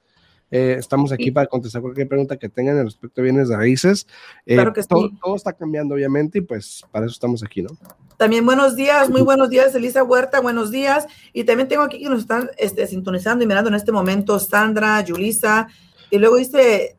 Eh, 0.49 0.75
estamos 0.77 1.11
aquí 1.11 1.31
para 1.31 1.47
contestar 1.47 1.81
cualquier 1.81 2.07
pregunta 2.07 2.37
que 2.37 2.47
tengan 2.47 2.77
en 2.77 2.85
respecto 2.85 3.21
a 3.21 3.23
bienes 3.23 3.49
de 3.49 3.57
raíces. 3.57 4.07
Eh, 4.45 4.53
claro 4.55 4.71
que 4.71 4.83
todo, 4.83 5.09
todo, 5.21 5.35
está 5.35 5.53
cambiando, 5.53 5.95
obviamente, 5.95 6.39
y 6.39 6.41
pues 6.41 6.83
para 6.91 7.05
eso 7.05 7.13
estamos 7.13 7.43
aquí, 7.43 7.63
¿no? 7.63 7.69
También 8.17 8.45
buenos 8.45 8.75
días, 8.75 9.09
muy 9.09 9.21
buenos 9.21 9.49
días, 9.49 9.73
Elisa 9.75 10.03
Huerta, 10.03 10.39
buenos 10.39 10.71
días. 10.71 11.07
Y 11.33 11.43
también 11.43 11.67
tengo 11.67 11.83
aquí 11.83 12.01
que 12.01 12.09
nos 12.09 12.21
están 12.21 12.49
este, 12.57 12.87
sintonizando 12.87 13.43
y 13.43 13.47
mirando 13.47 13.69
en 13.69 13.75
este 13.75 13.91
momento 13.91 14.39
Sandra, 14.39 15.01
Yulisa, 15.01 15.67
y 16.09 16.19
luego 16.19 16.37
dice 16.37 16.95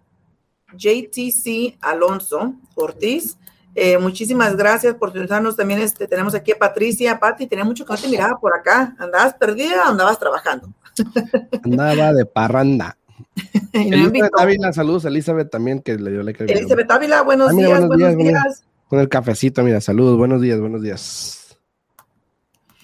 JTC 0.77 1.79
Alonso 1.81 2.55
Ortiz. 2.75 3.37
Eh, 3.77 3.99
muchísimas 3.99 4.57
gracias 4.57 4.95
por 4.95 5.11
sintonizarnos. 5.11 5.57
También 5.57 5.81
este, 5.81 6.07
tenemos 6.07 6.35
aquí 6.35 6.53
a 6.53 6.59
Patricia, 6.59 7.19
Pati, 7.19 7.47
tenía 7.47 7.65
mucho 7.65 7.85
que 7.85 7.93
no 7.93 7.99
te 7.99 8.09
miraba 8.09 8.39
por 8.39 8.55
acá. 8.55 8.95
¿Andabas 8.99 9.35
perdida 9.35 9.85
o 9.87 9.91
andabas 9.91 10.19
trabajando? 10.19 10.69
Andaba 11.65 12.13
de 12.13 12.25
parranda. 12.25 12.97
Elizabeth 13.73 14.33
Ávila, 14.39 14.73
saludos 14.73 15.05
Elizabeth 15.05 15.51
también 15.51 15.81
que 15.81 15.97
le 15.97 16.11
dio 16.11 16.23
like. 16.23 16.45
Elizabeth 16.45 16.91
Ávila, 16.91 17.23
buenos, 17.23 17.51
ah, 17.51 17.55
días, 17.55 17.87
buenos, 17.87 18.17
días, 18.17 18.65
Con 18.95 19.01
el 19.01 19.09
cafecito, 19.09 19.65
mira, 19.65 19.81
saludos, 19.81 20.17
buenos 20.17 20.41
días, 20.41 20.61
buenos 20.61 20.81
días. 20.81 21.59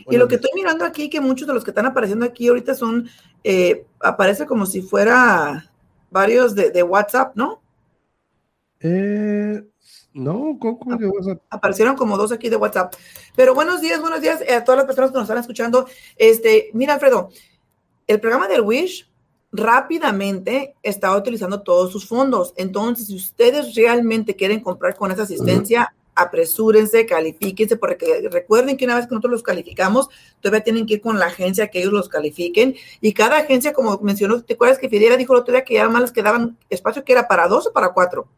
y 0.08 0.16
lo 0.16 0.26
que 0.26 0.34
estoy 0.34 0.50
mirando 0.56 0.84
aquí, 0.84 1.08
que 1.08 1.20
muchos 1.20 1.46
de 1.46 1.54
los 1.54 1.62
que 1.62 1.70
están 1.70 1.86
apareciendo 1.86 2.26
aquí 2.26 2.48
ahorita 2.48 2.74
son, 2.74 3.08
eh, 3.44 3.86
aparece 4.00 4.44
como 4.44 4.66
si 4.66 4.82
fuera 4.82 5.70
varios 6.10 6.56
de, 6.56 6.82
WhatsApp, 6.82 7.36
¿no? 7.36 7.62
Eh, 8.80 9.62
no, 10.12 10.58
¿cómo, 10.58 10.98
que 10.98 11.06
WhatsApp? 11.06 11.42
Aparecieron 11.48 11.94
como 11.94 12.16
dos 12.16 12.32
aquí 12.32 12.48
de 12.48 12.56
WhatsApp. 12.56 12.92
Pero 13.36 13.54
buenos 13.54 13.80
días, 13.80 14.00
buenos 14.00 14.20
días 14.20 14.42
a 14.50 14.64
todas 14.64 14.78
las 14.78 14.86
personas 14.86 15.12
que 15.12 15.16
nos 15.16 15.22
están 15.26 15.38
escuchando. 15.38 15.86
Este, 16.16 16.70
mira, 16.72 16.94
Alfredo, 16.94 17.30
el 18.08 18.18
programa 18.18 18.48
del 18.48 18.62
Wish 18.62 19.08
rápidamente 19.52 20.74
está 20.82 21.16
utilizando 21.16 21.62
todos 21.62 21.92
sus 21.92 22.04
fondos. 22.04 22.52
Entonces, 22.56 23.06
si 23.06 23.14
ustedes 23.14 23.76
realmente 23.76 24.34
quieren 24.34 24.58
comprar 24.58 24.96
con 24.96 25.12
esa 25.12 25.22
asistencia, 25.22 25.94
apresúrense, 26.14 27.06
califíquense, 27.06 27.76
porque 27.76 28.28
recuerden 28.30 28.76
que 28.76 28.84
una 28.84 28.96
vez 28.96 29.06
que 29.06 29.14
nosotros 29.14 29.32
los 29.32 29.42
calificamos, 29.42 30.08
todavía 30.40 30.64
tienen 30.64 30.86
que 30.86 30.94
ir 30.94 31.00
con 31.00 31.18
la 31.18 31.26
agencia 31.26 31.68
que 31.68 31.80
ellos 31.80 31.92
los 31.92 32.08
califiquen. 32.08 32.76
Y 33.00 33.12
cada 33.12 33.38
agencia, 33.38 33.72
como 33.72 33.98
mencionó, 33.98 34.42
¿te 34.42 34.54
acuerdas 34.54 34.78
que 34.78 34.88
Fidera 34.88 35.16
dijo 35.16 35.32
el 35.32 35.40
otro 35.40 35.52
día 35.52 35.64
que 35.64 35.74
ya 35.74 35.88
más 35.88 36.02
les 36.02 36.12
quedaban 36.12 36.56
espacio 36.68 37.04
que 37.04 37.12
era 37.12 37.28
para 37.28 37.48
dos 37.48 37.66
o 37.66 37.72
para 37.72 37.90
cuatro? 37.90 38.28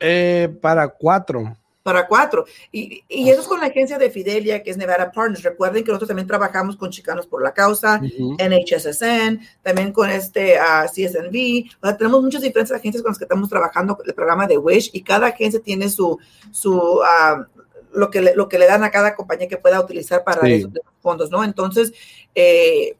Eh, 0.00 0.56
para 0.60 0.88
cuatro 0.88 1.56
para 1.84 2.08
cuatro. 2.08 2.46
Y, 2.72 3.04
y, 3.08 3.28
eso 3.28 3.42
es 3.42 3.46
con 3.46 3.60
la 3.60 3.66
agencia 3.66 3.98
de 3.98 4.10
Fidelia, 4.10 4.62
que 4.62 4.70
es 4.70 4.78
Nevada 4.78 5.12
Partners. 5.12 5.42
Recuerden 5.42 5.84
que 5.84 5.90
nosotros 5.90 6.08
también 6.08 6.26
trabajamos 6.26 6.76
con 6.76 6.90
Chicanos 6.90 7.26
por 7.26 7.42
la 7.42 7.52
Causa, 7.52 8.00
NHSSN, 8.00 9.40
también 9.62 9.92
con 9.92 10.08
este 10.08 10.56
uh, 10.58 10.88
CSNV. 10.88 11.66
O 11.82 11.86
sea, 11.86 11.96
tenemos 11.96 12.22
muchas 12.22 12.40
diferentes 12.40 12.74
agencias 12.74 13.02
con 13.02 13.10
las 13.10 13.18
que 13.18 13.26
estamos 13.26 13.50
trabajando 13.50 13.98
el 14.04 14.14
programa 14.14 14.46
de 14.46 14.56
WISH 14.56 14.90
y 14.94 15.02
cada 15.02 15.26
agencia 15.26 15.60
tiene 15.60 15.90
su, 15.90 16.18
su 16.50 17.00
lo, 17.92 18.10
que 18.10 18.22
le, 18.22 18.34
lo 18.34 18.48
que 18.48 18.58
le 18.58 18.66
dan 18.66 18.82
a 18.82 18.90
cada 18.90 19.14
compañía 19.14 19.46
que 19.46 19.58
pueda 19.58 19.78
utilizar 19.78 20.24
para 20.24 20.48
esos 20.48 20.70
fondos, 21.00 21.30
¿no? 21.30 21.44
Entonces, 21.44 21.92
eh, 22.34 22.96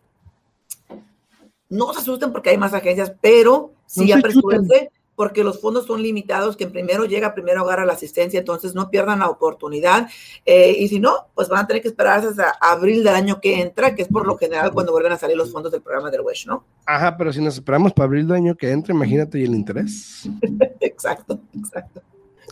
no 1.71 1.91
se 1.95 2.01
asusten 2.01 2.33
porque 2.33 2.51
hay 2.51 2.59
más 2.59 2.75
agencias, 2.75 3.15
pero 3.23 3.73
sí 3.87 4.11
no 4.11 4.17
apresúrense 4.17 4.91
porque 5.17 5.45
los 5.45 5.61
fondos 5.61 5.87
son 5.87 6.03
limitados, 6.03 6.57
quien 6.57 6.73
primero 6.73 7.05
llega, 7.05 7.35
primero 7.35 7.63
agarra 7.63 7.85
la 7.85 7.93
asistencia, 7.93 8.41
entonces 8.41 8.75
no 8.75 8.91
pierdan 8.91 9.21
la 9.21 9.29
oportunidad. 9.29 10.09
Eh, 10.45 10.77
y 10.79 10.89
si 10.89 11.01
no, 11.01 11.29
pues 11.35 11.49
van 11.49 11.65
a 11.65 11.67
tener 11.67 11.83
que 11.83 11.89
esperar 11.89 12.21
hasta 12.21 12.57
abril 12.61 13.05
del 13.05 13.15
año 13.15 13.41
que 13.41 13.61
entra, 13.61 13.95
que 13.95 14.03
es 14.03 14.09
por 14.09 14.27
lo 14.27 14.37
general 14.37 14.73
cuando 14.73 14.93
vuelven 14.93 15.13
a 15.13 15.19
salir 15.19 15.37
los 15.37 15.53
fondos 15.53 15.73
del 15.73 15.83
programa 15.83 16.11
del 16.11 16.23
WESH, 16.23 16.47
¿no? 16.47 16.65
Ajá, 16.87 17.17
pero 17.17 17.33
si 17.33 17.41
nos 17.41 17.55
esperamos 17.55 17.93
para 17.93 18.07
abril 18.07 18.27
del 18.27 18.37
año 18.37 18.57
que 18.57 18.71
entra, 18.71 18.95
imagínate 18.95 19.39
y 19.39 19.45
el 19.45 19.55
interés. 19.55 20.29
exacto, 20.81 21.41
exacto. 21.57 22.03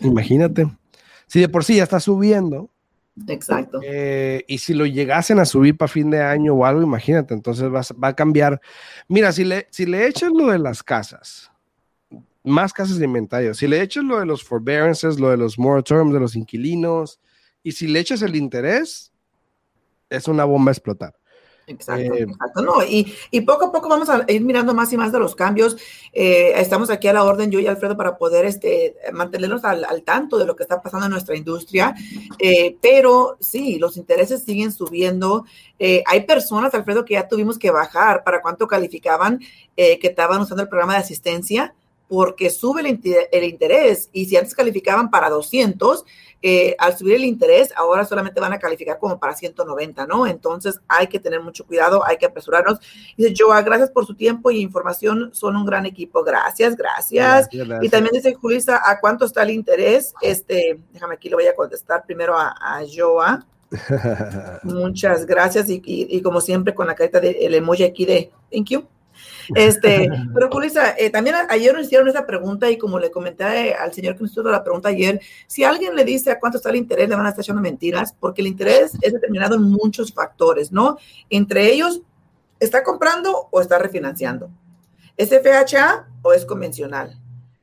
Imagínate. 0.00 0.66
Si 1.26 1.40
de 1.40 1.48
por 1.48 1.64
sí 1.64 1.76
ya 1.76 1.84
está 1.84 2.00
subiendo. 2.00 2.68
Exacto. 3.28 3.80
Eh, 3.84 4.44
y 4.46 4.58
si 4.58 4.72
lo 4.72 4.86
llegasen 4.86 5.38
a 5.38 5.44
subir 5.44 5.76
para 5.76 5.88
fin 5.88 6.10
de 6.10 6.22
año 6.22 6.54
o 6.54 6.64
algo, 6.64 6.82
imagínate, 6.82 7.34
entonces 7.34 7.64
va, 7.66 7.82
va 8.02 8.08
a 8.08 8.16
cambiar. 8.16 8.60
Mira, 9.08 9.32
si 9.32 9.44
le, 9.44 9.66
si 9.70 9.84
le 9.84 10.06
echas 10.06 10.30
lo 10.32 10.46
de 10.46 10.58
las 10.58 10.82
casas, 10.82 11.51
más 12.44 12.72
casas 12.72 12.98
de 12.98 13.04
inventario. 13.04 13.54
Si 13.54 13.66
le 13.66 13.80
echas 13.80 14.04
lo 14.04 14.18
de 14.18 14.26
los 14.26 14.42
forbearances, 14.42 15.20
lo 15.20 15.30
de 15.30 15.36
los 15.36 15.58
moratoriums 15.58 16.12
de 16.12 16.20
los 16.20 16.36
inquilinos, 16.36 17.20
y 17.62 17.72
si 17.72 17.86
le 17.86 18.00
echas 18.00 18.22
el 18.22 18.36
interés, 18.36 19.12
es 20.10 20.28
una 20.28 20.44
bomba 20.44 20.70
a 20.70 20.74
explotar. 20.74 21.14
Exacto, 21.68 22.14
eh, 22.14 22.22
exacto. 22.22 22.62
No, 22.62 22.82
y, 22.82 23.14
y, 23.30 23.40
poco 23.42 23.66
a 23.66 23.72
poco 23.72 23.88
vamos 23.88 24.08
a 24.08 24.24
ir 24.28 24.42
mirando 24.42 24.74
más 24.74 24.92
y 24.92 24.96
más 24.96 25.12
de 25.12 25.20
los 25.20 25.36
cambios. 25.36 25.76
Eh, 26.12 26.52
estamos 26.56 26.90
aquí 26.90 27.06
a 27.06 27.12
la 27.12 27.22
orden, 27.22 27.52
yo 27.52 27.60
y 27.60 27.66
Alfredo, 27.68 27.96
para 27.96 28.18
poder 28.18 28.44
este, 28.44 28.96
mantenernos 29.12 29.64
al, 29.64 29.84
al 29.84 30.02
tanto 30.02 30.38
de 30.38 30.44
lo 30.44 30.56
que 30.56 30.64
está 30.64 30.82
pasando 30.82 31.06
en 31.06 31.12
nuestra 31.12 31.36
industria. 31.36 31.94
Eh, 32.38 32.76
pero 32.82 33.36
sí, 33.40 33.78
los 33.78 33.96
intereses 33.96 34.42
siguen 34.42 34.72
subiendo. 34.72 35.44
hay 35.78 36.26
personas, 36.26 36.74
Alfredo, 36.74 37.04
que 37.04 37.14
ya 37.14 37.28
tuvimos 37.28 37.58
que 37.58 37.70
bajar 37.70 38.24
para 38.24 38.42
cuánto 38.42 38.66
calificaban, 38.66 39.38
que 39.76 40.00
estaban 40.02 40.40
usando 40.40 40.62
el 40.62 40.68
programa 40.68 40.94
de 40.94 41.00
asistencia 41.00 41.74
porque 42.12 42.50
sube 42.50 42.82
el, 42.82 43.44
interés 43.44 44.10
y 44.12 44.26
si 44.26 44.36
antes 44.36 44.54
calificaban 44.54 45.08
para 45.08 45.30
200, 45.30 46.04
eh, 46.42 46.76
al 46.78 46.94
subir 46.94 47.14
el 47.14 47.24
interés, 47.24 47.72
ahora 47.74 48.04
solamente 48.04 48.38
van 48.38 48.52
a 48.52 48.58
calificar 48.58 48.98
como 48.98 49.18
para 49.18 49.34
190, 49.34 50.06
¿no? 50.06 50.26
Entonces 50.26 50.78
hay 50.88 51.06
que 51.06 51.18
tener 51.18 51.40
mucho 51.40 51.64
cuidado, 51.64 52.04
hay 52.04 52.18
que 52.18 52.26
apresurarnos. 52.26 52.80
Dice 53.16 53.32
Joa, 53.34 53.62
gracias 53.62 53.88
por 53.88 54.04
su 54.04 54.14
tiempo 54.14 54.50
y 54.50 54.60
información, 54.60 55.30
son 55.32 55.56
un 55.56 55.64
gran 55.64 55.86
equipo. 55.86 56.22
Gracias, 56.22 56.76
gracias. 56.76 57.48
Y 57.50 57.88
también 57.88 58.12
dice 58.12 58.34
Julisa, 58.34 58.82
¿a 58.84 59.00
cuánto 59.00 59.24
está 59.24 59.42
el 59.44 59.52
interés? 59.52 60.12
Este, 60.20 60.78
déjame 60.92 61.14
aquí, 61.14 61.30
le 61.30 61.36
voy 61.36 61.46
a 61.46 61.56
contestar 61.56 62.04
primero 62.04 62.36
a, 62.36 62.54
a 62.60 62.82
Joa. 62.94 63.46
Muchas 64.64 65.24
gracias 65.24 65.64
y, 65.70 66.20
como 66.20 66.42
siempre 66.42 66.74
con 66.74 66.86
la 66.86 66.94
carita 66.94 67.20
del 67.20 67.54
emoji 67.54 67.84
aquí 67.84 68.04
de 68.04 68.30
thank 68.50 68.68
you. 68.68 68.86
Este, 69.54 70.08
pero 70.34 70.50
Julissa, 70.50 70.94
eh, 70.98 71.10
también 71.10 71.36
ayer 71.48 71.74
nos 71.74 71.86
hicieron 71.86 72.08
esa 72.08 72.26
pregunta 72.26 72.70
y 72.70 72.78
como 72.78 72.98
le 72.98 73.10
comenté 73.10 73.74
al 73.74 73.92
señor 73.92 74.16
que 74.16 74.22
nos 74.22 74.32
hizo 74.32 74.42
la 74.42 74.62
pregunta 74.62 74.88
ayer, 74.88 75.20
si 75.46 75.64
alguien 75.64 75.94
le 75.94 76.04
dice 76.04 76.30
a 76.30 76.38
cuánto 76.38 76.58
está 76.58 76.70
el 76.70 76.76
interés, 76.76 77.08
le 77.08 77.16
van 77.16 77.26
a 77.26 77.30
estar 77.30 77.42
echando 77.42 77.62
mentiras, 77.62 78.14
porque 78.18 78.40
el 78.40 78.48
interés 78.48 78.92
es 79.00 79.12
determinado 79.12 79.56
en 79.56 79.62
muchos 79.62 80.12
factores, 80.12 80.72
¿no? 80.72 80.96
Entre 81.30 81.72
ellos, 81.72 82.02
¿está 82.60 82.82
comprando 82.82 83.48
o 83.50 83.60
está 83.60 83.78
refinanciando? 83.78 84.50
¿Es 85.16 85.30
FHA 85.30 86.08
o 86.22 86.32
es 86.32 86.44
convencional? 86.44 87.18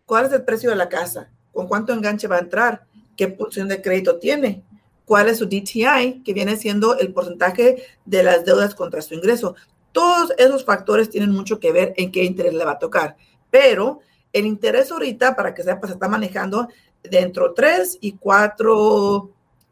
¿Cuál 0.05 0.25
es 0.25 0.33
el 0.33 0.43
precio 0.43 0.69
de 0.69 0.75
la 0.75 0.89
casa? 0.89 1.29
¿Con 1.51 1.67
cuánto 1.67 1.93
enganche 1.93 2.27
va 2.27 2.37
a 2.37 2.39
entrar? 2.39 2.85
¿Qué 3.15 3.27
porción 3.27 3.67
de 3.67 3.81
crédito 3.81 4.17
tiene? 4.17 4.63
cuál 5.09 5.27
es 5.27 5.39
su 5.39 5.47
DTI, 5.47 6.21
que 6.23 6.33
viene 6.33 6.55
siendo 6.55 6.95
el 6.99 7.11
porcentaje 7.11 7.83
de 8.05 8.21
las 8.21 8.45
deudas 8.45 8.75
contra 8.75 9.01
su 9.01 9.15
ingreso. 9.15 9.55
Todos 9.91 10.33
esos 10.37 10.65
factores 10.65 11.09
tienen 11.09 11.31
mucho 11.31 11.59
que 11.59 11.71
ver 11.71 11.93
en 11.97 12.11
qué 12.11 12.23
interés 12.23 12.53
le 12.53 12.65
va 12.65 12.71
a 12.71 12.79
tocar, 12.79 13.15
pero 13.49 13.99
el 14.33 14.45
interés 14.45 14.91
ahorita, 14.91 15.35
para 15.35 15.53
que 15.53 15.63
sepa, 15.63 15.87
se 15.87 15.93
está 15.93 16.07
manejando 16.07 16.67
dentro 17.03 17.53
3 17.53 17.97
y 18.01 18.13
4, 18.13 19.29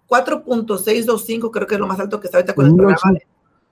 4.625, 0.07 1.51
creo 1.51 1.67
que 1.67 1.75
es 1.75 1.79
lo 1.79 1.87
más 1.87 1.99
alto 1.99 2.19
que 2.19 2.27
está 2.27 2.39
ahorita 2.39 2.55
con 2.55 2.65
el 2.65 2.75
programa, 2.75 3.19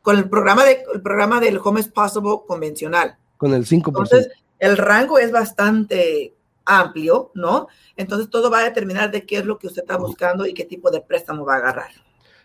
con 0.01 0.17
el 0.17 0.29
programa, 0.29 0.65
de, 0.65 0.84
el 0.93 1.01
programa 1.01 1.39
del 1.39 1.60
Home 1.63 1.79
is 1.79 1.88
Possible 1.88 2.41
convencional. 2.47 3.17
Con 3.38 3.53
el 3.53 3.65
5%. 3.65 3.88
Entonces, 3.88 4.29
el 4.60 4.77
rango 4.77 5.17
es 5.17 5.31
bastante 5.31 6.34
amplio, 6.65 7.31
¿no? 7.34 7.67
Entonces, 7.95 8.29
todo 8.29 8.49
va 8.49 8.60
a 8.60 8.63
determinar 8.63 9.12
de 9.12 9.25
qué 9.25 9.38
es 9.38 9.45
lo 9.45 9.58
que 9.58 9.67
usted 9.67 9.81
está 9.81 9.97
buscando 9.97 10.45
y 10.45 10.53
qué 10.53 10.65
tipo 10.65 10.91
de 10.91 11.01
préstamo 11.01 11.45
va 11.45 11.55
a 11.55 11.58
agarrar. 11.58 11.91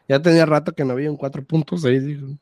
Ya 0.08 0.20
tenía 0.20 0.46
rato 0.46 0.72
que 0.72 0.84
no 0.84 0.92
había 0.92 1.10
un 1.10 1.18
4.6. 1.18 2.38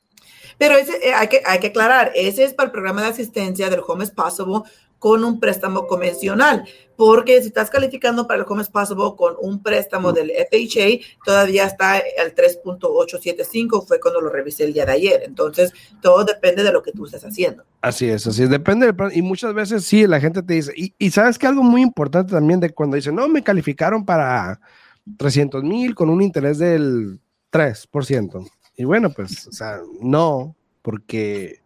Pero 0.57 0.77
ese, 0.77 0.97
eh, 1.07 1.13
hay, 1.15 1.29
que, 1.29 1.43
hay 1.45 1.59
que 1.59 1.69
aclarar, 1.69 2.13
ese 2.15 2.45
es 2.45 2.55
para 2.55 2.67
el 2.67 2.73
programa 2.73 3.03
de 3.03 3.09
asistencia 3.09 3.69
del 3.69 3.83
Home 3.87 4.07
Possible 4.09 4.63
con 4.99 5.25
un 5.25 5.39
préstamo 5.39 5.87
convencional, 5.87 6.65
porque 6.97 7.41
si 7.41 7.49
estás 7.49 7.71
calificando 7.71 8.27
para 8.27 8.41
el 8.41 8.47
Home 8.49 8.65
Possible 8.65 9.13
con 9.17 9.35
un 9.41 9.63
préstamo 9.63 10.13
del 10.13 10.31
FHA, 10.31 11.07
todavía 11.25 11.67
está 11.67 11.93
al 11.95 12.35
3.875, 12.35 13.87
fue 13.87 14.01
cuando 14.01 14.21
lo 14.21 14.31
revisé 14.31 14.65
el 14.65 14.73
día 14.73 14.87
de 14.87 14.93
ayer. 14.93 15.23
Entonces, 15.25 15.73
todo 16.03 16.25
depende 16.25 16.65
de 16.65 16.73
lo 16.73 16.83
que 16.83 16.91
tú 16.91 17.07
estés 17.07 17.25
haciendo. 17.25 17.63
Así 17.81 18.09
es, 18.09 18.27
así 18.27 18.43
es, 18.43 18.51
depende 18.51 18.87
del 18.87 18.97
plan. 18.97 19.13
Y 19.15 19.23
muchas 19.23 19.55
veces 19.55 19.85
sí, 19.85 20.07
la 20.07 20.21
gente 20.21 20.43
te 20.43 20.55
dice, 20.55 20.73
y, 20.77 20.93
y 20.99 21.11
sabes 21.11 21.39
que 21.39 21.47
algo 21.47 21.63
muy 21.63 21.83
importante 21.83 22.33
también 22.33 22.59
de 22.59 22.71
cuando 22.71 22.97
dicen, 22.97 23.15
no, 23.15 23.29
me 23.29 23.45
calificaron 23.45 24.05
para 24.05 24.61
300 25.17 25.63
mil 25.63 25.95
con 25.95 26.11
un 26.11 26.23
interés 26.23 26.59
del 26.59 27.21
3%. 27.53 28.51
Y 28.79 28.85
bueno, 28.85 29.11
pues, 29.11 29.47
o 29.49 29.53
sea, 29.53 29.81
no, 30.01 30.55
porque 30.83 31.61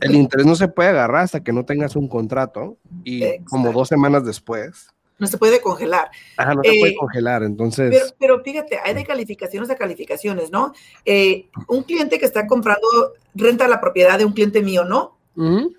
el 0.00 0.14
interés 0.14 0.46
no 0.46 0.54
se 0.54 0.68
puede 0.68 0.90
agarrar 0.90 1.24
hasta 1.24 1.42
que 1.42 1.52
no 1.52 1.64
tengas 1.64 1.96
un 1.96 2.08
contrato 2.08 2.78
y 3.04 3.40
como 3.40 3.72
dos 3.72 3.88
semanas 3.88 4.24
después. 4.24 4.86
No 5.18 5.26
se 5.26 5.36
puede 5.36 5.60
congelar. 5.60 6.08
Ajá, 6.36 6.54
no 6.54 6.62
se 6.62 6.70
puede 6.78 6.92
eh, 6.92 6.96
congelar, 6.98 7.42
entonces. 7.42 7.90
Pero, 7.90 8.06
pero, 8.18 8.42
fíjate, 8.44 8.78
hay 8.82 8.94
de 8.94 9.04
calificaciones 9.04 9.68
a 9.70 9.74
calificaciones, 9.74 10.50
¿no? 10.52 10.72
Eh, 11.04 11.48
un 11.68 11.82
cliente 11.82 12.18
que 12.18 12.24
está 12.24 12.46
comprando 12.46 12.86
renta 13.34 13.66
la 13.68 13.80
propiedad 13.80 14.16
de 14.16 14.24
un 14.24 14.32
cliente 14.32 14.62
mío, 14.62 14.84
¿no? 14.84 15.18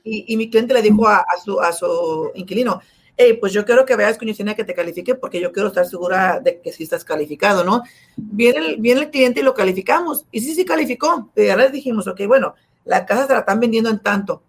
y, 0.04 0.26
y, 0.28 0.38
mi 0.38 0.50
cliente 0.50 0.74
le 0.74 0.82
dijo 0.82 1.08
a, 1.08 1.24
su, 1.44 1.60
a 1.60 1.72
su 1.72 2.32
inquilino, 2.34 2.82
hey, 3.22 3.38
pues 3.40 3.54
yo 3.54 3.66
quiero 3.66 3.86
que 3.86 3.96
veas 3.96 4.18
con 4.18 4.28
que 4.28 4.64
te 4.64 4.74
califique 4.74 5.16
porque 5.16 5.40
yo 5.40 5.52
quiero 5.52 5.68
estar 5.68 5.86
segura 5.86 6.40
de 6.40 6.60
que 6.62 6.72
sí 6.72 6.84
estás 6.84 7.06
calificado, 7.06 7.64
¿no? 7.64 7.84
Viene 8.18 8.60
el, 8.60 8.78
viene 8.78 9.02
el 9.02 9.10
cliente 9.10 9.42
y 9.42 9.44
lo 9.44 9.54
calificamos. 9.54 10.26
Y 10.32 10.42
sí, 10.42 10.56
sí 10.56 10.66
calificó. 10.66 11.32
Y 11.36 11.50
ahora 11.50 11.66
le 11.66 11.72
dijimos, 11.72 12.08
ok, 12.08 12.22
bueno, 12.28 12.56
la 12.86 13.06
casa 13.06 13.28
se 13.28 13.34
la 13.34 13.40
están 13.40 13.60
vendiendo 13.60 13.90
en 13.90 14.00
tanto. 14.00 14.44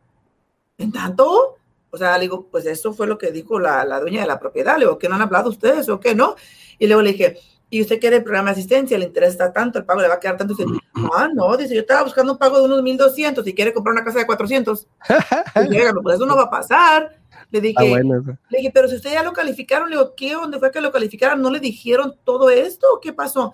¿En 0.78 0.90
tanto? 0.90 1.58
O 1.90 1.98
sea, 1.98 2.16
le 2.16 2.22
digo, 2.22 2.48
pues 2.50 2.64
eso 2.66 2.92
fue 2.92 3.06
lo 3.06 3.18
que 3.18 3.30
dijo 3.30 3.58
la, 3.58 3.84
la 3.84 4.00
dueña 4.00 4.22
de 4.22 4.26
la 4.26 4.40
propiedad. 4.40 4.76
Le 4.78 4.86
digo, 4.86 4.98
¿qué 4.98 5.08
no 5.08 5.16
han 5.16 5.22
hablado 5.22 5.50
ustedes 5.50 5.88
o 5.88 6.00
qué 6.00 6.14
no? 6.14 6.36
Y 6.78 6.86
luego 6.86 7.02
le 7.02 7.12
dije, 7.12 7.38
¿y 7.68 7.82
usted 7.82 8.00
quiere 8.00 8.16
el 8.16 8.24
programa 8.24 8.50
de 8.50 8.52
asistencia? 8.52 8.98
¿Le 8.98 9.04
interesa 9.04 9.52
tanto? 9.52 9.78
¿El 9.78 9.84
pago 9.84 10.00
le 10.00 10.08
va 10.08 10.14
a 10.14 10.20
quedar 10.20 10.36
tanto? 10.38 10.54
Y 10.54 10.56
dice, 10.56 10.78
ah, 11.14 11.28
no, 11.32 11.56
dice, 11.56 11.74
yo 11.74 11.82
estaba 11.82 12.04
buscando 12.04 12.32
un 12.32 12.38
pago 12.38 12.58
de 12.58 12.64
unos 12.64 12.82
1.200 12.82 13.46
y 13.46 13.54
quiere 13.54 13.72
comprar 13.74 13.92
una 13.92 14.04
casa 14.04 14.20
de 14.20 14.26
400. 14.26 14.86
Y 15.56 15.68
dice, 15.68 15.92
pues 16.02 16.16
eso 16.16 16.26
no 16.26 16.36
va 16.36 16.44
a 16.44 16.50
pasar. 16.50 17.21
Le 17.52 17.60
dije, 17.60 17.76
ah, 17.78 18.34
le 18.48 18.58
dije, 18.58 18.70
pero 18.72 18.88
si 18.88 18.96
usted 18.96 19.12
ya 19.12 19.22
lo 19.22 19.34
calificaron, 19.34 19.90
le 19.90 19.96
digo, 19.96 20.14
¿qué? 20.16 20.32
¿Dónde 20.32 20.58
fue 20.58 20.70
que 20.70 20.80
lo 20.80 20.90
calificaron? 20.90 21.42
¿No 21.42 21.50
le 21.50 21.60
dijeron 21.60 22.14
todo 22.24 22.48
esto? 22.48 22.86
¿Qué 23.02 23.12
pasó? 23.12 23.52